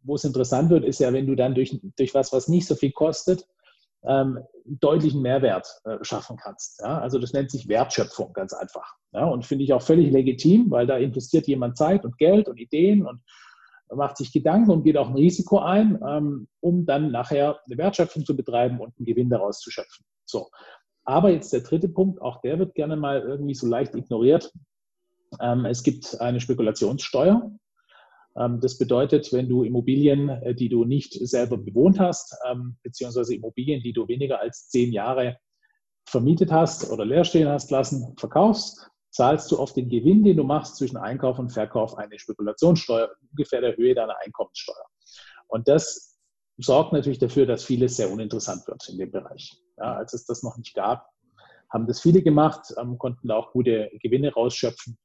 [0.05, 2.75] wo es interessant wird, ist ja, wenn du dann durch, durch was, was nicht so
[2.75, 3.45] viel kostet,
[4.07, 6.79] ähm, deutlichen Mehrwert äh, schaffen kannst.
[6.81, 6.99] Ja?
[6.99, 8.95] Also das nennt sich Wertschöpfung ganz einfach.
[9.13, 9.25] Ja?
[9.25, 13.05] Und finde ich auch völlig legitim, weil da investiert jemand Zeit und Geld und Ideen
[13.05, 13.21] und
[13.93, 18.25] macht sich Gedanken und geht auch ein Risiko ein, ähm, um dann nachher eine Wertschöpfung
[18.25, 20.05] zu betreiben und einen Gewinn daraus zu schöpfen.
[20.25, 20.49] So.
[21.03, 24.51] Aber jetzt der dritte Punkt, auch der wird gerne mal irgendwie so leicht ignoriert.
[25.39, 27.51] Ähm, es gibt eine Spekulationssteuer.
[28.37, 33.35] Ähm, das bedeutet, wenn du Immobilien, äh, die du nicht selber bewohnt hast, ähm, beziehungsweise
[33.35, 35.37] Immobilien, die du weniger als zehn Jahre
[36.07, 40.43] vermietet hast oder leer stehen hast lassen, verkaufst, zahlst du auf den Gewinn, den du
[40.43, 44.85] machst zwischen Einkauf und Verkauf, eine Spekulationssteuer, ungefähr der Höhe deiner Einkommenssteuer.
[45.47, 46.19] Und das
[46.57, 49.57] sorgt natürlich dafür, dass vieles sehr uninteressant wird in dem Bereich.
[49.77, 51.09] Ja, als es das noch nicht gab,
[51.69, 54.97] haben das viele gemacht, ähm, konnten da auch gute Gewinne rausschöpfen.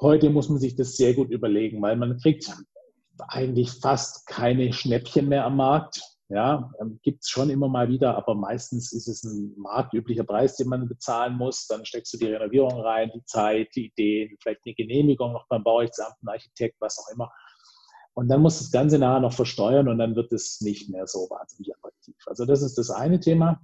[0.00, 2.54] Heute muss man sich das sehr gut überlegen, weil man kriegt
[3.18, 6.02] eigentlich fast keine Schnäppchen mehr am Markt.
[6.30, 10.56] Ja, ähm, gibt es schon immer mal wieder, aber meistens ist es ein marktüblicher Preis,
[10.56, 11.66] den man bezahlen muss.
[11.66, 15.64] Dann steckst du die Renovierung rein, die Zeit, die Ideen, vielleicht eine Genehmigung noch beim
[15.64, 17.32] Baurechtsamt, ein Architekt, was auch immer.
[18.12, 21.30] Und dann muss das Ganze nachher noch versteuern und dann wird es nicht mehr so
[21.30, 22.16] wahnsinnig attraktiv.
[22.26, 23.60] Also das ist das eine Thema.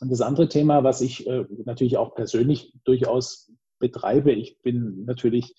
[0.00, 4.32] Und das andere Thema, was ich äh, natürlich auch persönlich durchaus betreibe.
[4.32, 5.54] Ich bin natürlich,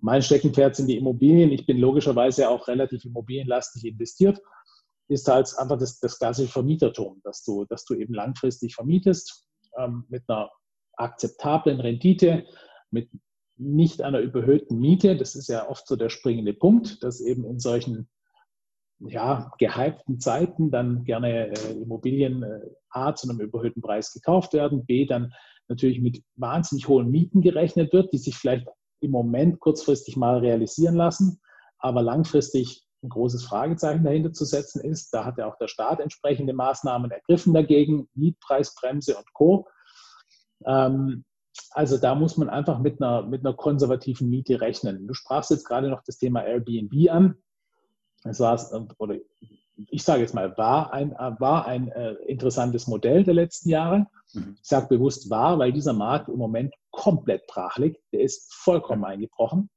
[0.00, 1.50] mein Steckenpferd sind die Immobilien.
[1.50, 4.40] Ich bin logischerweise auch relativ immobilienlastig investiert.
[5.08, 9.46] Ist halt einfach das, das klassische Vermietertum, dass du, dass du eben langfristig vermietest
[9.78, 10.50] ähm, mit einer
[10.96, 12.46] akzeptablen Rendite,
[12.90, 13.10] mit
[13.56, 15.16] nicht einer überhöhten Miete.
[15.16, 18.08] Das ist ja oft so der springende Punkt, dass eben in solchen
[18.98, 24.84] ja, gehypten Zeiten dann gerne äh, Immobilien äh, A zu einem überhöhten Preis gekauft werden,
[24.84, 25.32] B dann
[25.68, 28.66] natürlich mit wahnsinnig hohen Mieten gerechnet wird, die sich vielleicht
[29.00, 31.40] im Moment kurzfristig mal realisieren lassen,
[31.78, 35.10] aber langfristig ein großes Fragezeichen dahinter zu setzen ist.
[35.12, 39.66] Da hat ja auch der Staat entsprechende Maßnahmen ergriffen dagegen, Mietpreisbremse und Co.
[40.64, 41.24] Ähm,
[41.70, 45.06] also da muss man einfach mit einer, mit einer konservativen Miete rechnen.
[45.06, 47.34] Du sprachst jetzt gerade noch das Thema Airbnb an.
[48.24, 48.60] Es war,
[48.98, 49.16] oder
[49.76, 54.06] ich sage jetzt mal, war ein, war ein äh, interessantes Modell der letzten Jahre.
[54.32, 54.56] Mhm.
[54.60, 58.00] Ich sage bewusst war, weil dieser Markt im Moment komplett brach liegt.
[58.12, 59.70] Der ist vollkommen eingebrochen.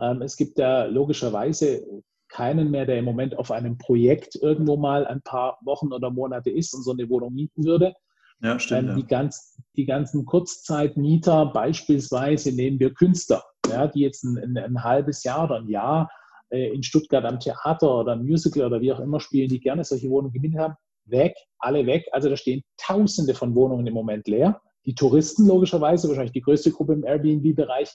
[0.00, 1.84] Ähm, es gibt ja logischerweise
[2.28, 6.50] keinen mehr, der im Moment auf einem Projekt irgendwo mal ein paar Wochen oder Monate
[6.50, 7.94] ist und so eine Wohnung mieten würde.
[8.40, 8.90] Ja, stimmt.
[8.90, 14.58] Ähm, die, ganz, die ganzen Kurzzeitmieter, beispielsweise nehmen wir Künstler, ja, die jetzt ein, ein,
[14.58, 16.10] ein halbes Jahr oder ein Jahr
[16.50, 20.32] in Stuttgart am Theater oder Musical oder wie auch immer spielen, die gerne solche Wohnungen
[20.32, 22.06] gemietet haben, weg, alle weg.
[22.12, 24.60] Also da stehen Tausende von Wohnungen im Moment leer.
[24.84, 27.90] Die Touristen logischerweise, wahrscheinlich die größte Gruppe im Airbnb-Bereich,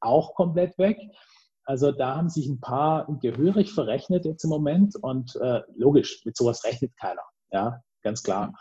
[0.00, 0.98] auch komplett weg.
[1.64, 6.36] Also da haben sich ein paar gehörig verrechnet jetzt im Moment und äh, logisch, mit
[6.36, 7.22] sowas rechnet keiner.
[7.50, 8.54] Ja, ganz klar.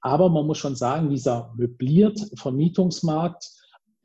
[0.00, 3.48] Aber man muss schon sagen, dieser möbliert Vermietungsmarkt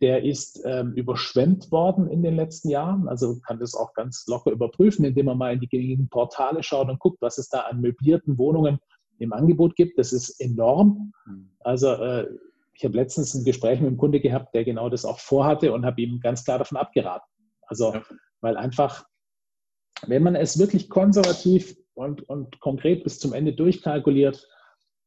[0.01, 3.07] der ist ähm, überschwemmt worden in den letzten Jahren.
[3.07, 6.89] Also kann das auch ganz locker überprüfen, indem man mal in die gängigen Portale schaut
[6.89, 8.79] und guckt, was es da an möblierten Wohnungen
[9.19, 9.97] im Angebot gibt.
[9.97, 11.13] Das ist enorm.
[11.25, 11.49] Mhm.
[11.61, 12.27] Also äh,
[12.73, 15.83] ich habe letztens ein Gespräch mit einem Kunde gehabt, der genau das auch vorhatte und
[15.83, 17.27] habe ihm ganz klar davon abgeraten.
[17.65, 18.03] Also, ja.
[18.41, 19.03] weil einfach,
[20.05, 24.47] wenn man es wirklich konservativ und, und konkret bis zum Ende durchkalkuliert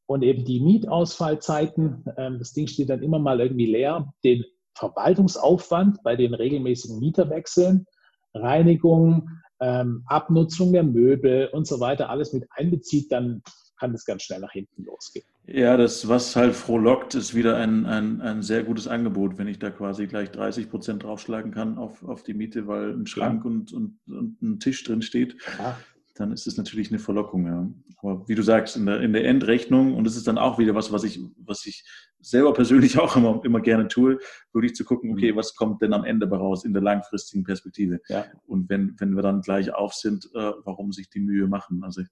[0.05, 4.43] und eben die Mietausfallzeiten, ähm, das Ding steht dann immer mal irgendwie leer, den
[4.75, 7.85] Verwaltungsaufwand bei den regelmäßigen Mieterwechseln,
[8.33, 9.29] Reinigung,
[9.59, 13.41] ähm, Abnutzung der Möbel und so weiter alles mit einbezieht, dann
[13.77, 15.25] kann das ganz schnell nach hinten losgehen.
[15.47, 19.57] Ja, das, was halt frohlockt, ist wieder ein, ein, ein sehr gutes Angebot, wenn ich
[19.57, 23.49] da quasi gleich 30 Prozent draufschlagen kann auf, auf die Miete, weil ein Schrank ja.
[23.49, 25.35] und, und, und, ein Tisch drin steht.
[25.57, 25.75] Ja
[26.21, 27.45] dann ist es natürlich eine Verlockung.
[27.45, 27.69] Ja.
[27.97, 30.75] Aber wie du sagst, in der, in der Endrechnung, und das ist dann auch wieder
[30.75, 31.83] was, was ich, was ich
[32.19, 34.19] selber persönlich auch immer, immer gerne tue,
[34.53, 35.35] wirklich zu gucken, okay, mhm.
[35.35, 37.99] was kommt denn am Ende raus in der langfristigen Perspektive?
[38.07, 38.25] Ja.
[38.45, 41.83] Und wenn, wenn wir dann gleich auf sind, äh, warum sich die Mühe machen?
[41.83, 42.07] Also ich,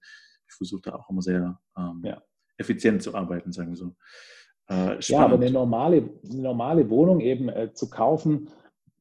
[0.48, 2.22] ich versuche da auch immer sehr ähm, ja.
[2.58, 3.94] effizient zu arbeiten, sagen wir so.
[4.68, 8.48] Äh, ja, aber eine normale, eine normale Wohnung eben äh, zu kaufen,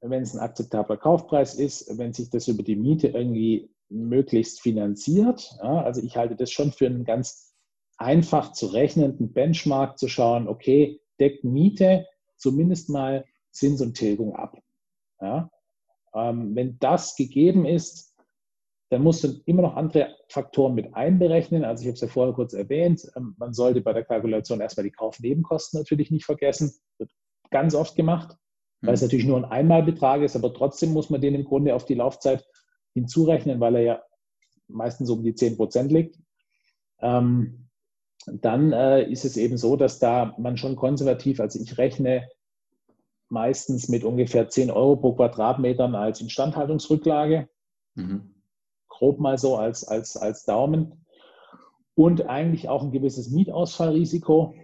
[0.01, 5.51] wenn es ein akzeptabler Kaufpreis ist, wenn sich das über die Miete irgendwie möglichst finanziert.
[5.61, 7.53] Ja, also ich halte das schon für einen ganz
[7.97, 14.57] einfach zu rechnenden Benchmark zu schauen, okay, deckt Miete zumindest mal Zins und Tilgung ab.
[15.19, 15.49] Ja,
[16.13, 18.15] ähm, wenn das gegeben ist,
[18.89, 21.63] dann musst du immer noch andere Faktoren mit einberechnen.
[21.63, 24.85] Also ich habe es ja vorher kurz erwähnt, ähm, man sollte bei der Kalkulation erstmal
[24.85, 26.73] die Kaufnebenkosten natürlich nicht vergessen.
[26.97, 27.11] Wird
[27.51, 28.35] ganz oft gemacht,
[28.81, 29.05] weil es mhm.
[29.05, 32.45] natürlich nur ein Einmalbetrag ist, aber trotzdem muss man den im Grunde auf die Laufzeit
[32.93, 34.03] hinzurechnen, weil er ja
[34.67, 36.17] meistens um die 10 Prozent liegt,
[37.01, 37.69] ähm,
[38.27, 42.27] dann äh, ist es eben so, dass da man schon konservativ, also ich rechne
[43.29, 47.47] meistens mit ungefähr 10 Euro pro Quadratmetern als Instandhaltungsrücklage.
[47.95, 48.35] Mhm.
[48.87, 51.05] Grob mal so als, als, als Daumen.
[51.95, 54.55] Und eigentlich auch ein gewisses Mietausfallrisiko.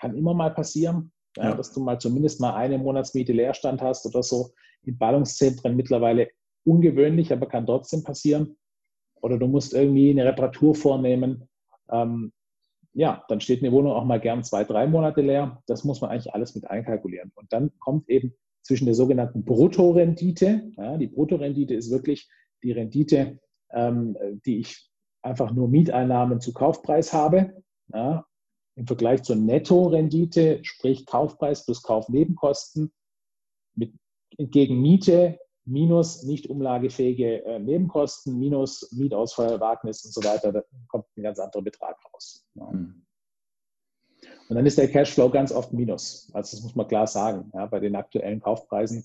[0.00, 1.50] Kann immer mal passieren, ja.
[1.50, 4.50] Ja, dass du mal zumindest mal eine Monatsmiete Leerstand hast oder so.
[4.82, 6.28] In Ballungszentren mittlerweile
[6.68, 8.56] ungewöhnlich, aber kann trotzdem passieren.
[9.20, 11.48] Oder du musst irgendwie eine Reparatur vornehmen.
[11.90, 12.32] Ähm,
[12.92, 15.62] ja, dann steht eine Wohnung auch mal gern zwei, drei Monate leer.
[15.66, 17.32] Das muss man eigentlich alles mit einkalkulieren.
[17.34, 22.28] Und dann kommt eben zwischen der sogenannten Bruttorendite, ja, die Bruttorendite ist wirklich
[22.62, 23.38] die Rendite,
[23.70, 24.90] ähm, die ich
[25.22, 28.26] einfach nur Mieteinnahmen zu Kaufpreis habe, ja,
[28.76, 32.92] im Vergleich zur Nettorendite, sprich Kaufpreis plus Kaufnebenkosten,
[33.74, 33.94] mit,
[34.36, 41.04] gegen Miete minus nicht umlagefähige äh, Nebenkosten, minus Mietausfall, Wagnis und so weiter, da kommt
[41.16, 42.46] ein ganz anderer Betrag raus.
[42.54, 42.70] Ja.
[42.70, 43.04] Mhm.
[44.48, 46.30] Und dann ist der Cashflow ganz oft minus.
[46.32, 49.04] Also das muss man klar sagen, ja, bei den aktuellen Kaufpreisen.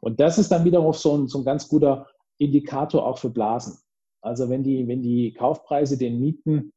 [0.00, 2.06] Und das ist dann wiederum so ein, so ein ganz guter
[2.38, 3.78] Indikator auch für Blasen.
[4.20, 6.72] Also wenn die, wenn die Kaufpreise den Mieten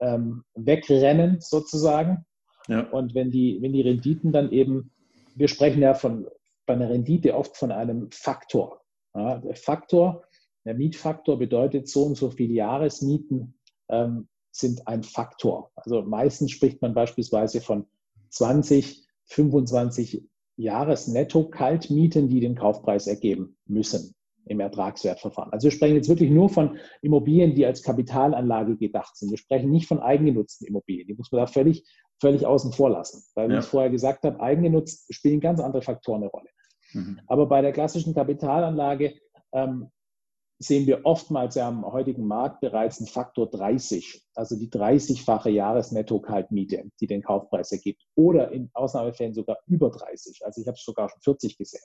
[0.00, 2.26] ähm, wegrennen sozusagen
[2.68, 2.88] ja.
[2.90, 4.90] und wenn die, wenn die Renditen dann eben,
[5.34, 6.26] wir sprechen ja von
[6.66, 8.82] bei einer Rendite oft von einem Faktor.
[9.14, 10.24] Ja, der Faktor,
[10.64, 15.70] der Mietfaktor bedeutet, so und so viele Jahresmieten ähm, sind ein Faktor.
[15.76, 17.86] Also meistens spricht man beispielsweise von
[18.30, 20.22] 20, 25
[20.56, 24.14] Jahresnetto-Kaltmieten, die den Kaufpreis ergeben müssen
[24.46, 25.52] im Ertragswertverfahren.
[25.52, 29.30] Also wir sprechen jetzt wirklich nur von Immobilien, die als Kapitalanlage gedacht sind.
[29.30, 31.08] Wir sprechen nicht von eigengenutzten Immobilien.
[31.08, 31.84] Die muss man da völlig,
[32.20, 33.24] völlig außen vor lassen.
[33.34, 33.58] Weil, wie ja.
[33.58, 36.48] ich vorher gesagt habe, eigengenutzt spielen ganz andere Faktoren eine Rolle.
[36.96, 37.20] Mhm.
[37.26, 39.14] Aber bei der klassischen Kapitalanlage
[39.52, 39.90] ähm,
[40.58, 46.90] sehen wir oftmals ja am heutigen Markt bereits einen Faktor 30, also die 30-fache Jahresnetto-Kaltmiete,
[46.98, 48.02] die den Kaufpreis ergibt.
[48.14, 50.40] Oder in Ausnahmefällen sogar über 30.
[50.44, 51.84] Also ich habe es sogar schon 40 gesehen.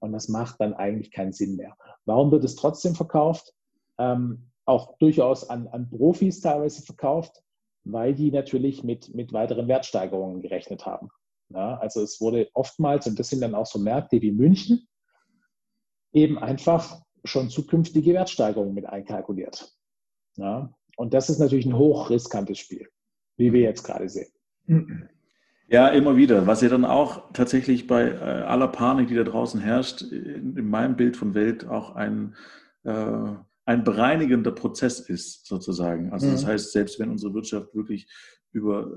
[0.00, 1.74] Und das macht dann eigentlich keinen Sinn mehr.
[2.04, 3.54] Warum wird es trotzdem verkauft?
[3.98, 7.42] Ähm, auch durchaus an, an Profis teilweise verkauft,
[7.84, 11.08] weil die natürlich mit, mit weiteren Wertsteigerungen gerechnet haben.
[11.50, 14.86] Ja, also es wurde oftmals, und das sind dann auch so Märkte wie München,
[16.12, 19.72] eben einfach schon zukünftige Wertsteigerungen mit einkalkuliert.
[20.36, 22.88] Ja, und das ist natürlich ein hochriskantes Spiel,
[23.36, 24.32] wie wir jetzt gerade sehen.
[25.68, 26.46] Ja, immer wieder.
[26.46, 30.68] Was ja dann auch tatsächlich bei äh, aller Panik, die da draußen herrscht, in, in
[30.68, 32.34] meinem Bild von Welt auch ein,
[32.84, 33.34] äh,
[33.66, 36.10] ein bereinigender Prozess ist, sozusagen.
[36.10, 36.48] Also das mhm.
[36.48, 38.08] heißt, selbst wenn unsere Wirtschaft wirklich
[38.52, 38.90] über,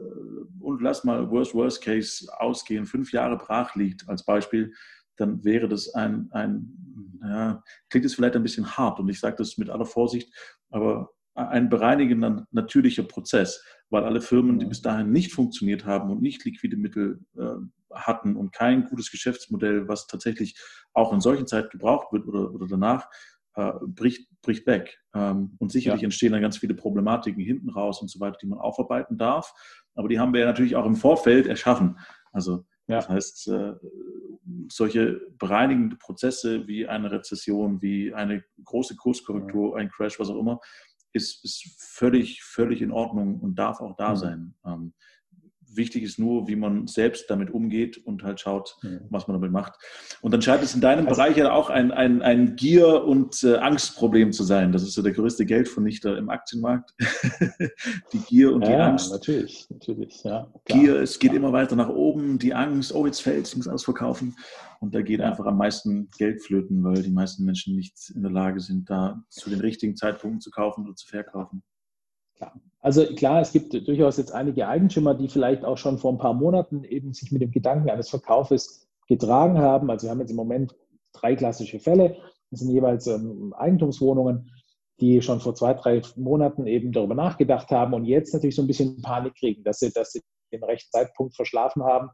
[0.59, 4.73] und lass mal Worst, Worst Case ausgehen, fünf Jahre brach liegt als Beispiel,
[5.17, 9.35] dann wäre das ein, ein ja, klingt es vielleicht ein bisschen hart und ich sage
[9.37, 10.33] das mit aller Vorsicht,
[10.69, 16.21] aber ein bereinigender natürlicher Prozess, weil alle Firmen, die bis dahin nicht funktioniert haben und
[16.21, 17.55] nicht liquide Mittel äh,
[17.93, 20.59] hatten und kein gutes Geschäftsmodell, was tatsächlich
[20.93, 23.07] auch in solchen Zeiten gebraucht wird oder, oder danach,
[23.55, 24.99] äh, bricht, bricht weg.
[25.13, 26.05] Ähm, und sicherlich ja.
[26.05, 29.53] entstehen dann ganz viele Problematiken hinten raus und so weiter, die man aufarbeiten darf.
[29.95, 31.99] Aber die haben wir ja natürlich auch im Vorfeld erschaffen.
[32.31, 32.97] Also ja.
[32.97, 33.73] das heißt, äh,
[34.69, 40.59] solche bereinigende Prozesse wie eine Rezession, wie eine große Kurskorrektur, ein Crash, was auch immer,
[41.13, 44.15] ist, ist völlig, völlig in Ordnung und darf auch da mhm.
[44.15, 44.55] sein.
[44.65, 44.93] Ähm,
[45.73, 48.99] Wichtig ist nur, wie man selbst damit umgeht und halt schaut, ja.
[49.09, 49.73] was man damit macht.
[50.21, 53.43] Und dann scheint es in deinem also, Bereich ja auch ein, ein, ein Gier- und
[53.43, 54.71] äh, Angstproblem zu sein.
[54.71, 56.93] Das ist so der größte Geldvernichter im Aktienmarkt.
[58.13, 59.11] die Gier und ja, die Angst.
[59.11, 60.51] Natürlich, natürlich, ja.
[60.65, 61.43] Klar, Gier, es geht klar.
[61.43, 62.39] immer weiter nach oben.
[62.39, 64.35] Die Angst, oh, jetzt fällt es, ich muss alles verkaufen.
[64.81, 68.31] Und da geht einfach am meisten Geld flöten, weil die meisten Menschen nicht in der
[68.31, 71.63] Lage sind, da zu den richtigen Zeitpunkten zu kaufen oder zu verkaufen.
[72.35, 72.59] Klar.
[72.81, 76.33] Also klar, es gibt durchaus jetzt einige Eigentümer, die vielleicht auch schon vor ein paar
[76.33, 79.89] Monaten eben sich mit dem Gedanken eines Verkaufes getragen haben.
[79.91, 80.75] Also wir haben jetzt im Moment
[81.13, 82.17] drei klassische Fälle.
[82.49, 84.51] Das sind jeweils ähm, Eigentumswohnungen,
[84.99, 88.67] die schon vor zwei, drei Monaten eben darüber nachgedacht haben und jetzt natürlich so ein
[88.67, 92.09] bisschen Panik kriegen, dass sie, dass sie den rechten Zeitpunkt verschlafen haben.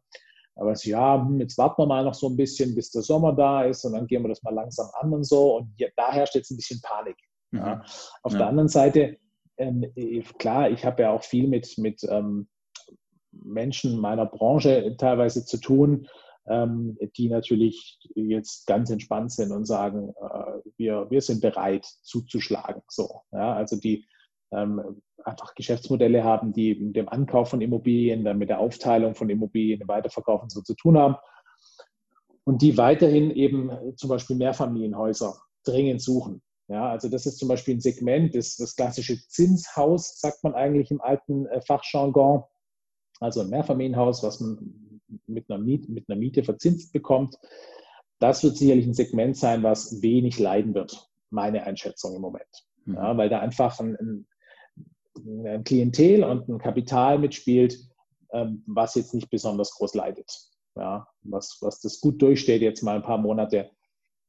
[0.55, 3.33] Aber es, ja, hm, jetzt warten wir mal noch so ein bisschen, bis der Sommer
[3.33, 5.57] da ist und dann gehen wir das mal langsam an und so.
[5.57, 7.17] Und ja, da herrscht jetzt ein bisschen Panik.
[7.51, 7.75] Ja.
[7.75, 7.81] Mhm.
[8.23, 8.37] Auf ja.
[8.39, 9.17] der anderen Seite
[9.57, 9.85] ähm,
[10.37, 12.47] klar, ich habe ja auch viel mit, mit ähm,
[13.31, 16.07] Menschen meiner Branche teilweise zu tun,
[16.47, 22.81] ähm, die natürlich jetzt ganz entspannt sind und sagen, äh, wir, wir sind bereit zuzuschlagen.
[22.87, 24.05] So, ja, also die
[24.51, 29.29] ähm, einfach Geschäftsmodelle haben, die mit dem Ankauf von Immobilien, dann mit der Aufteilung von
[29.29, 31.15] Immobilien, dem Weiterverkaufen so zu tun haben
[32.45, 36.41] und die weiterhin eben zum Beispiel Mehrfamilienhäuser dringend suchen.
[36.69, 40.91] Ja, also das ist zum Beispiel ein Segment, das, das klassische Zinshaus, sagt man eigentlich
[40.91, 42.43] im alten äh, Fachjargon.
[43.19, 47.37] Also ein Mehrfamilienhaus, was man mit einer, Miete, mit einer Miete verzinst bekommt.
[48.19, 52.67] Das wird sicherlich ein Segment sein, was wenig leiden wird, meine Einschätzung im Moment.
[52.85, 52.95] Mhm.
[52.95, 54.27] Ja, weil da einfach ein, ein,
[55.45, 57.79] ein, Klientel und ein Kapital mitspielt,
[58.33, 60.31] ähm, was jetzt nicht besonders groß leidet.
[60.75, 63.71] Ja, was, was das gut durchsteht, jetzt mal ein paar Monate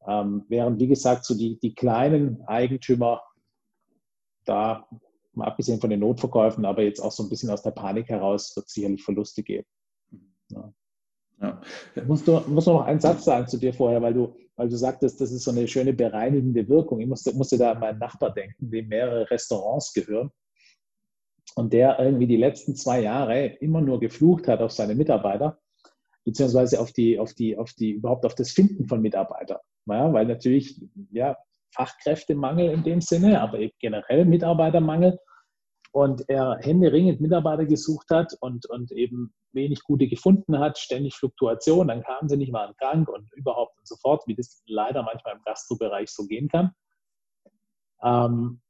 [0.08, 3.22] ähm, während, wie gesagt, so die, die kleinen Eigentümer,
[4.44, 4.88] da
[5.34, 8.56] mal abgesehen von den Notverkäufen, aber jetzt auch so ein bisschen aus der Panik heraus,
[8.56, 9.66] wird es sicherlich Verluste geben.
[10.50, 10.72] Ja.
[11.40, 11.60] Ja.
[12.06, 15.20] Musst du musst noch einen Satz sagen zu dir vorher, weil du, weil du sagtest,
[15.20, 17.00] das ist so eine schöne bereinigende Wirkung.
[17.00, 20.32] Ich musste, musste da an meinen Nachbar denken, dem mehrere Restaurants gehören
[21.54, 25.60] und der irgendwie die letzten zwei Jahre immer nur geflucht hat auf seine Mitarbeiter,
[26.24, 29.58] beziehungsweise auf die, auf die, auf die, überhaupt auf das Finden von Mitarbeitern.
[29.88, 31.36] Ja, weil natürlich, ja,
[31.74, 35.18] Fachkräftemangel in dem Sinne, aber generell Mitarbeitermangel.
[35.92, 41.88] Und er händeringend Mitarbeiter gesucht hat und, und eben wenig gute gefunden hat, ständig Fluktuation,
[41.88, 45.36] dann kamen sie nicht, mal krank und überhaupt und so fort, wie das leider manchmal
[45.36, 46.72] im Gastrobereich so gehen kann.
[48.02, 48.60] Ähm,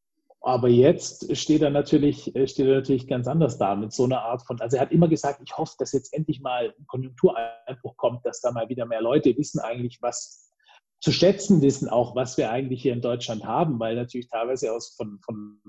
[0.41, 4.43] aber jetzt steht er natürlich, steht er natürlich ganz anders da mit so einer Art
[4.47, 8.25] von, also er hat immer gesagt, ich hoffe, dass jetzt endlich mal ein Konjunktureinbruch kommt,
[8.25, 10.48] dass da mal wieder mehr Leute wissen eigentlich, was,
[11.01, 14.95] zu schätzen wissen, auch was wir eigentlich hier in Deutschland haben, weil natürlich teilweise aus
[14.97, 15.61] von, von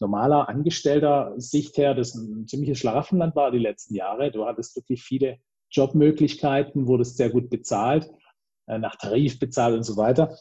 [0.00, 4.30] normaler angestellter Sicht her das ein ziemliches Schlaraffenland war die letzten Jahre.
[4.30, 5.38] Du hattest wirklich viele
[5.70, 8.08] Jobmöglichkeiten, wurdest sehr gut bezahlt,
[8.66, 10.36] äh, nach Tarif bezahlt und so weiter.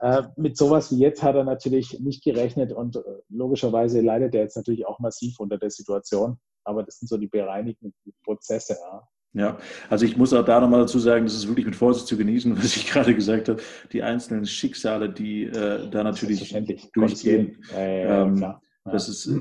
[0.00, 4.42] Äh, mit sowas wie jetzt hat er natürlich nicht gerechnet und äh, logischerweise leidet er
[4.42, 6.38] jetzt natürlich auch massiv unter der Situation.
[6.64, 8.76] Aber das sind so die bereinigten Prozesse.
[8.80, 9.08] Ja.
[9.34, 9.58] Ja,
[9.90, 12.56] also ich muss auch da nochmal dazu sagen, das ist wirklich mit Vorsicht zu genießen,
[12.58, 13.62] was ich gerade gesagt habe.
[13.92, 16.54] Die einzelnen Schicksale, die äh, da natürlich
[16.92, 17.62] durchgehen.
[17.72, 19.40] Ja, ähm, ja, das ist äh,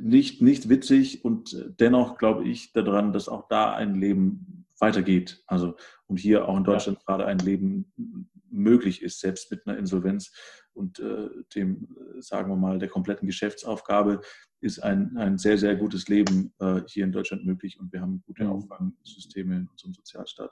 [0.00, 5.42] nicht, nicht witzig und dennoch glaube ich daran, dass auch da ein Leben weitergeht.
[5.46, 7.92] Also und hier auch in Deutschland gerade ein Leben
[8.50, 10.32] möglich ist, selbst mit einer Insolvenz
[10.72, 14.20] und äh, dem, äh, sagen wir mal, der kompletten Geschäftsaufgabe
[14.60, 18.22] ist ein, ein sehr, sehr gutes Leben äh, hier in Deutschland möglich und wir haben
[18.26, 18.50] gute mhm.
[18.50, 20.50] Auffangsysteme in unserem Sozialstaat,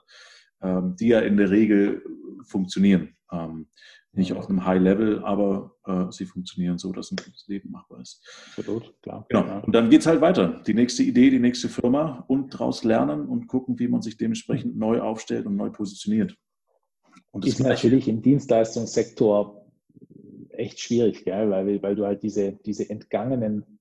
[0.61, 2.03] ähm, die ja in der Regel
[2.43, 3.15] funktionieren.
[3.31, 3.67] Ähm,
[4.13, 8.01] nicht auf einem High Level, aber äh, sie funktionieren so, dass ein gutes Leben machbar
[8.01, 8.25] ist.
[8.57, 9.25] Absolut, klar.
[9.29, 9.61] Genau.
[9.63, 10.61] Und dann geht es halt weiter.
[10.65, 14.75] Die nächste Idee, die nächste Firma und daraus lernen und gucken, wie man sich dementsprechend
[14.75, 16.35] neu aufstellt und neu positioniert.
[17.31, 19.67] Und das ist natürlich im Dienstleistungssektor
[20.49, 21.49] echt schwierig, gell?
[21.49, 23.76] Weil, weil du halt diese, diese entgangenen äh,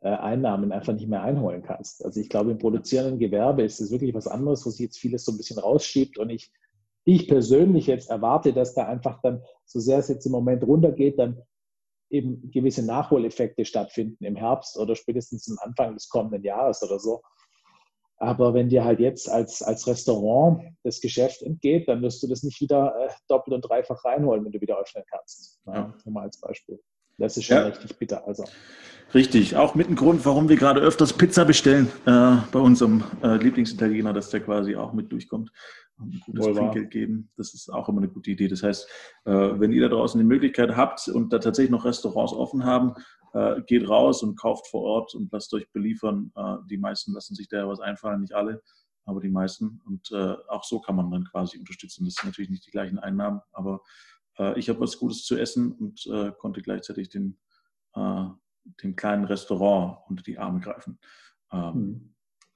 [0.00, 2.04] Einnahmen einfach nicht mehr einholen kannst.
[2.04, 5.24] Also ich glaube, im produzierenden Gewerbe ist es wirklich was anderes, wo sich jetzt vieles
[5.24, 6.52] so ein bisschen rausschiebt und ich,
[7.04, 11.18] ich persönlich jetzt erwarte, dass da einfach dann, so sehr es jetzt im Moment runtergeht,
[11.18, 11.42] dann
[12.10, 17.22] eben gewisse Nachholeffekte stattfinden im Herbst oder spätestens am Anfang des kommenden Jahres oder so.
[18.20, 22.42] Aber wenn dir halt jetzt als, als Restaurant das Geschäft entgeht, dann wirst du das
[22.42, 25.60] nicht wieder äh, doppelt und dreifach reinholen, wenn du wieder öffnen kannst.
[25.66, 25.94] Ja.
[26.04, 26.80] Nur mal als Beispiel.
[27.18, 27.64] Das ist schon ja.
[27.64, 28.26] richtig bitter.
[28.26, 28.44] Also.
[29.14, 33.36] Richtig, auch mit ein Grund, warum wir gerade öfters Pizza bestellen äh, bei unserem äh,
[33.36, 35.50] Lieblingsitaliener, dass der quasi auch mit durchkommt
[35.98, 37.30] und ein gutes Trinkgeld geben.
[37.36, 38.48] Das ist auch immer eine gute Idee.
[38.48, 38.88] Das heißt,
[39.24, 42.94] äh, wenn ihr da draußen die Möglichkeit habt und da tatsächlich noch Restaurants offen haben,
[43.32, 46.30] äh, geht raus und kauft vor Ort und lasst euch beliefern.
[46.36, 48.62] Äh, die meisten lassen sich da was einfallen, nicht alle,
[49.06, 49.80] aber die meisten.
[49.86, 52.04] Und äh, auch so kann man dann quasi unterstützen.
[52.04, 53.80] Das sind natürlich nicht die gleichen Einnahmen, aber
[54.38, 57.38] äh, ich habe was Gutes zu essen und äh, konnte gleichzeitig den,
[57.94, 58.24] äh,
[58.82, 60.98] dem kleinen Restaurant unter die Arme greifen.
[61.52, 62.14] Ähm, mhm.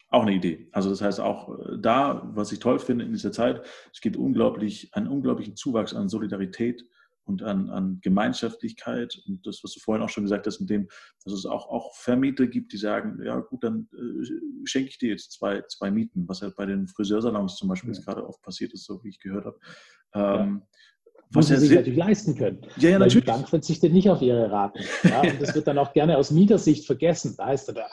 [0.09, 0.69] Auch eine Idee.
[0.73, 3.65] Also das heißt auch da, was ich toll finde in dieser Zeit,
[3.95, 6.85] es gibt unglaublich, einen unglaublichen Zuwachs an Solidarität
[7.25, 10.89] und an, an Gemeinschaftlichkeit und das, was du vorhin auch schon gesagt hast, mit dem,
[11.25, 15.11] dass es auch, auch Vermieter gibt, die sagen, ja gut, dann äh, schenke ich dir
[15.11, 17.97] jetzt zwei, zwei Mieten, was halt bei den Friseursalons zum Beispiel ja.
[17.97, 19.59] jetzt gerade oft passiert ist, so wie ich gehört habe.
[20.15, 20.67] Ähm, ja.
[21.33, 22.61] Was sie sich natürlich leisten können.
[22.77, 23.25] Ja, ja, natürlich.
[23.25, 24.81] Die Bank verzichtet nicht auf ihre Raten.
[25.05, 27.35] Ja, und das wird dann auch gerne aus Mietersicht vergessen.
[27.39, 27.87] Da ist der,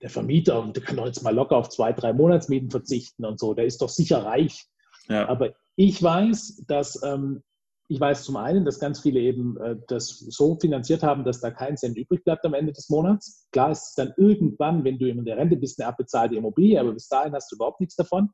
[0.00, 3.54] der Vermieter, der kann doch jetzt mal locker auf zwei, drei Monatsmieten verzichten und so.
[3.54, 4.66] Der ist doch sicher reich.
[5.08, 5.28] Ja.
[5.28, 7.42] Aber ich weiß, dass ähm,
[7.88, 11.50] ich weiß zum einen, dass ganz viele eben äh, das so finanziert haben, dass da
[11.50, 13.46] kein Cent übrig bleibt am Ende des Monats.
[13.52, 16.92] Klar ist es dann irgendwann, wenn du in der Rente bist, eine abbezahlte Immobilie, aber
[16.92, 18.30] bis dahin hast du überhaupt nichts davon.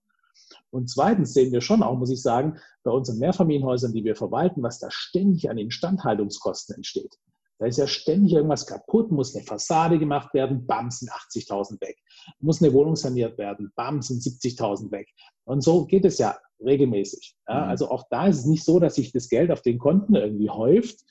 [0.71, 4.63] Und zweitens sehen wir schon auch, muss ich sagen, bei unseren Mehrfamilienhäusern, die wir verwalten,
[4.63, 7.17] was da ständig an Instandhaltungskosten entsteht.
[7.59, 11.97] Da ist ja ständig irgendwas kaputt, muss eine Fassade gemacht werden, bam, sind 80.000 weg.
[12.41, 15.09] Muss eine Wohnung saniert werden, bam, sind 70.000 weg.
[15.45, 17.37] Und so geht es ja regelmäßig.
[17.47, 17.65] Ja?
[17.65, 17.71] Mhm.
[17.71, 20.51] Also auch da ist es nicht so, dass sich das Geld auf den Konten irgendwie
[20.51, 21.05] häuft.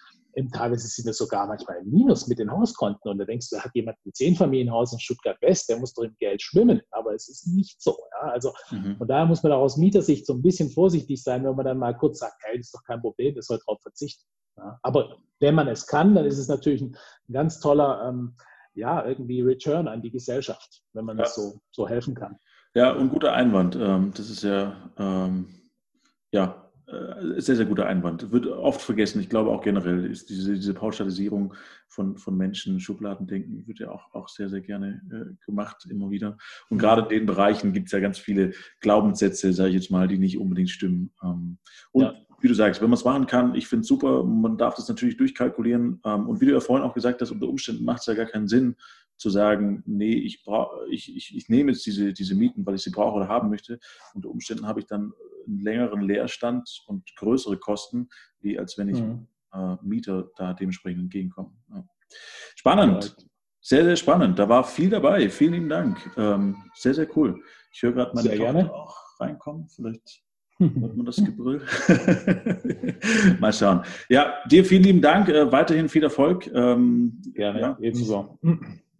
[0.53, 3.09] Teilweise sind es sogar manchmal im Minus mit den Hauskonten.
[3.09, 6.03] Und da denkst du, da hat jemand ein Zehnfamilienhaus in Stuttgart West, der muss doch
[6.03, 6.81] im Geld schwimmen.
[6.91, 7.97] Aber es ist nicht so.
[8.21, 8.29] Ja?
[8.29, 8.97] Also mhm.
[8.97, 11.77] von daher muss man auch aus Mietersicht so ein bisschen vorsichtig sein, wenn man dann
[11.77, 14.25] mal kurz sagt, hey, das ist doch kein Problem, das soll darauf verzichten.
[14.57, 16.97] Ja, aber wenn man es kann, dann ist es natürlich ein,
[17.31, 18.35] ganz toller, ähm,
[18.73, 21.23] ja, irgendwie Return an die Gesellschaft, wenn man ja.
[21.23, 22.37] das so, so helfen kann.
[22.73, 23.75] Ja, und guter Einwand.
[23.75, 25.47] Ähm, das ist ja, ähm,
[26.31, 26.70] ja,
[27.37, 28.31] sehr, sehr guter Einwand.
[28.31, 29.21] Wird oft vergessen.
[29.21, 31.53] Ich glaube auch generell ist diese, diese Pauschalisierung
[31.87, 36.37] von, von Menschen, Schubladendenken, wird ja auch, auch sehr, sehr gerne äh, gemacht, immer wieder.
[36.69, 40.07] Und gerade in den Bereichen gibt es ja ganz viele Glaubenssätze, sage ich jetzt mal,
[40.07, 41.11] die nicht unbedingt stimmen.
[41.23, 41.57] Ähm,
[41.91, 44.57] und ja wie du sagst, wenn man es machen kann, ich finde es super, man
[44.57, 46.01] darf das natürlich durchkalkulieren.
[46.03, 48.25] Ähm, und wie du ja vorhin auch gesagt hast, unter Umständen macht es ja gar
[48.25, 48.75] keinen Sinn
[49.15, 52.81] zu sagen, nee, ich, brauch, ich, ich, ich nehme jetzt diese, diese Mieten, weil ich
[52.81, 53.79] sie brauche oder haben möchte.
[54.15, 55.13] Unter Umständen habe ich dann
[55.45, 59.27] einen längeren Leerstand und größere Kosten, wie als wenn ich mhm.
[59.53, 61.51] äh, Mieter da dementsprechend entgegenkomme.
[61.69, 61.85] Ja.
[62.55, 63.15] Spannend.
[63.63, 64.39] Sehr, sehr spannend.
[64.39, 65.29] Da war viel dabei.
[65.29, 65.97] Vielen lieben Dank.
[66.17, 67.39] Ähm, sehr, sehr cool.
[67.71, 68.73] Ich höre gerade meine sehr Tochter gerne.
[68.73, 69.69] auch reinkommen.
[69.69, 70.23] Vielleicht
[70.79, 71.61] Hört man das Gebrüll?
[73.39, 73.81] Mal schauen.
[74.09, 75.27] Ja, dir vielen lieben Dank.
[75.29, 76.47] Äh, weiterhin viel Erfolg.
[76.53, 78.37] Ähm, Gerne, ja, ebenso.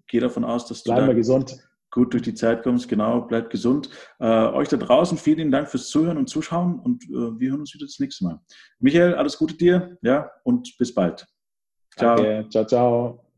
[0.08, 1.58] Gehe davon aus, dass du da gesund.
[1.92, 2.90] Gut durch die Zeit kommst.
[2.90, 3.90] Genau, bleibt gesund.
[4.20, 7.74] Äh, euch da draußen vielen Dank fürs Zuhören und Zuschauen und äh, wir hören uns
[7.74, 8.40] wieder das nächste Mal.
[8.80, 11.28] Michael, alles Gute dir ja, und bis bald.
[11.96, 12.16] Ciao.
[12.16, 12.50] Danke.
[12.50, 13.31] Ciao, ciao.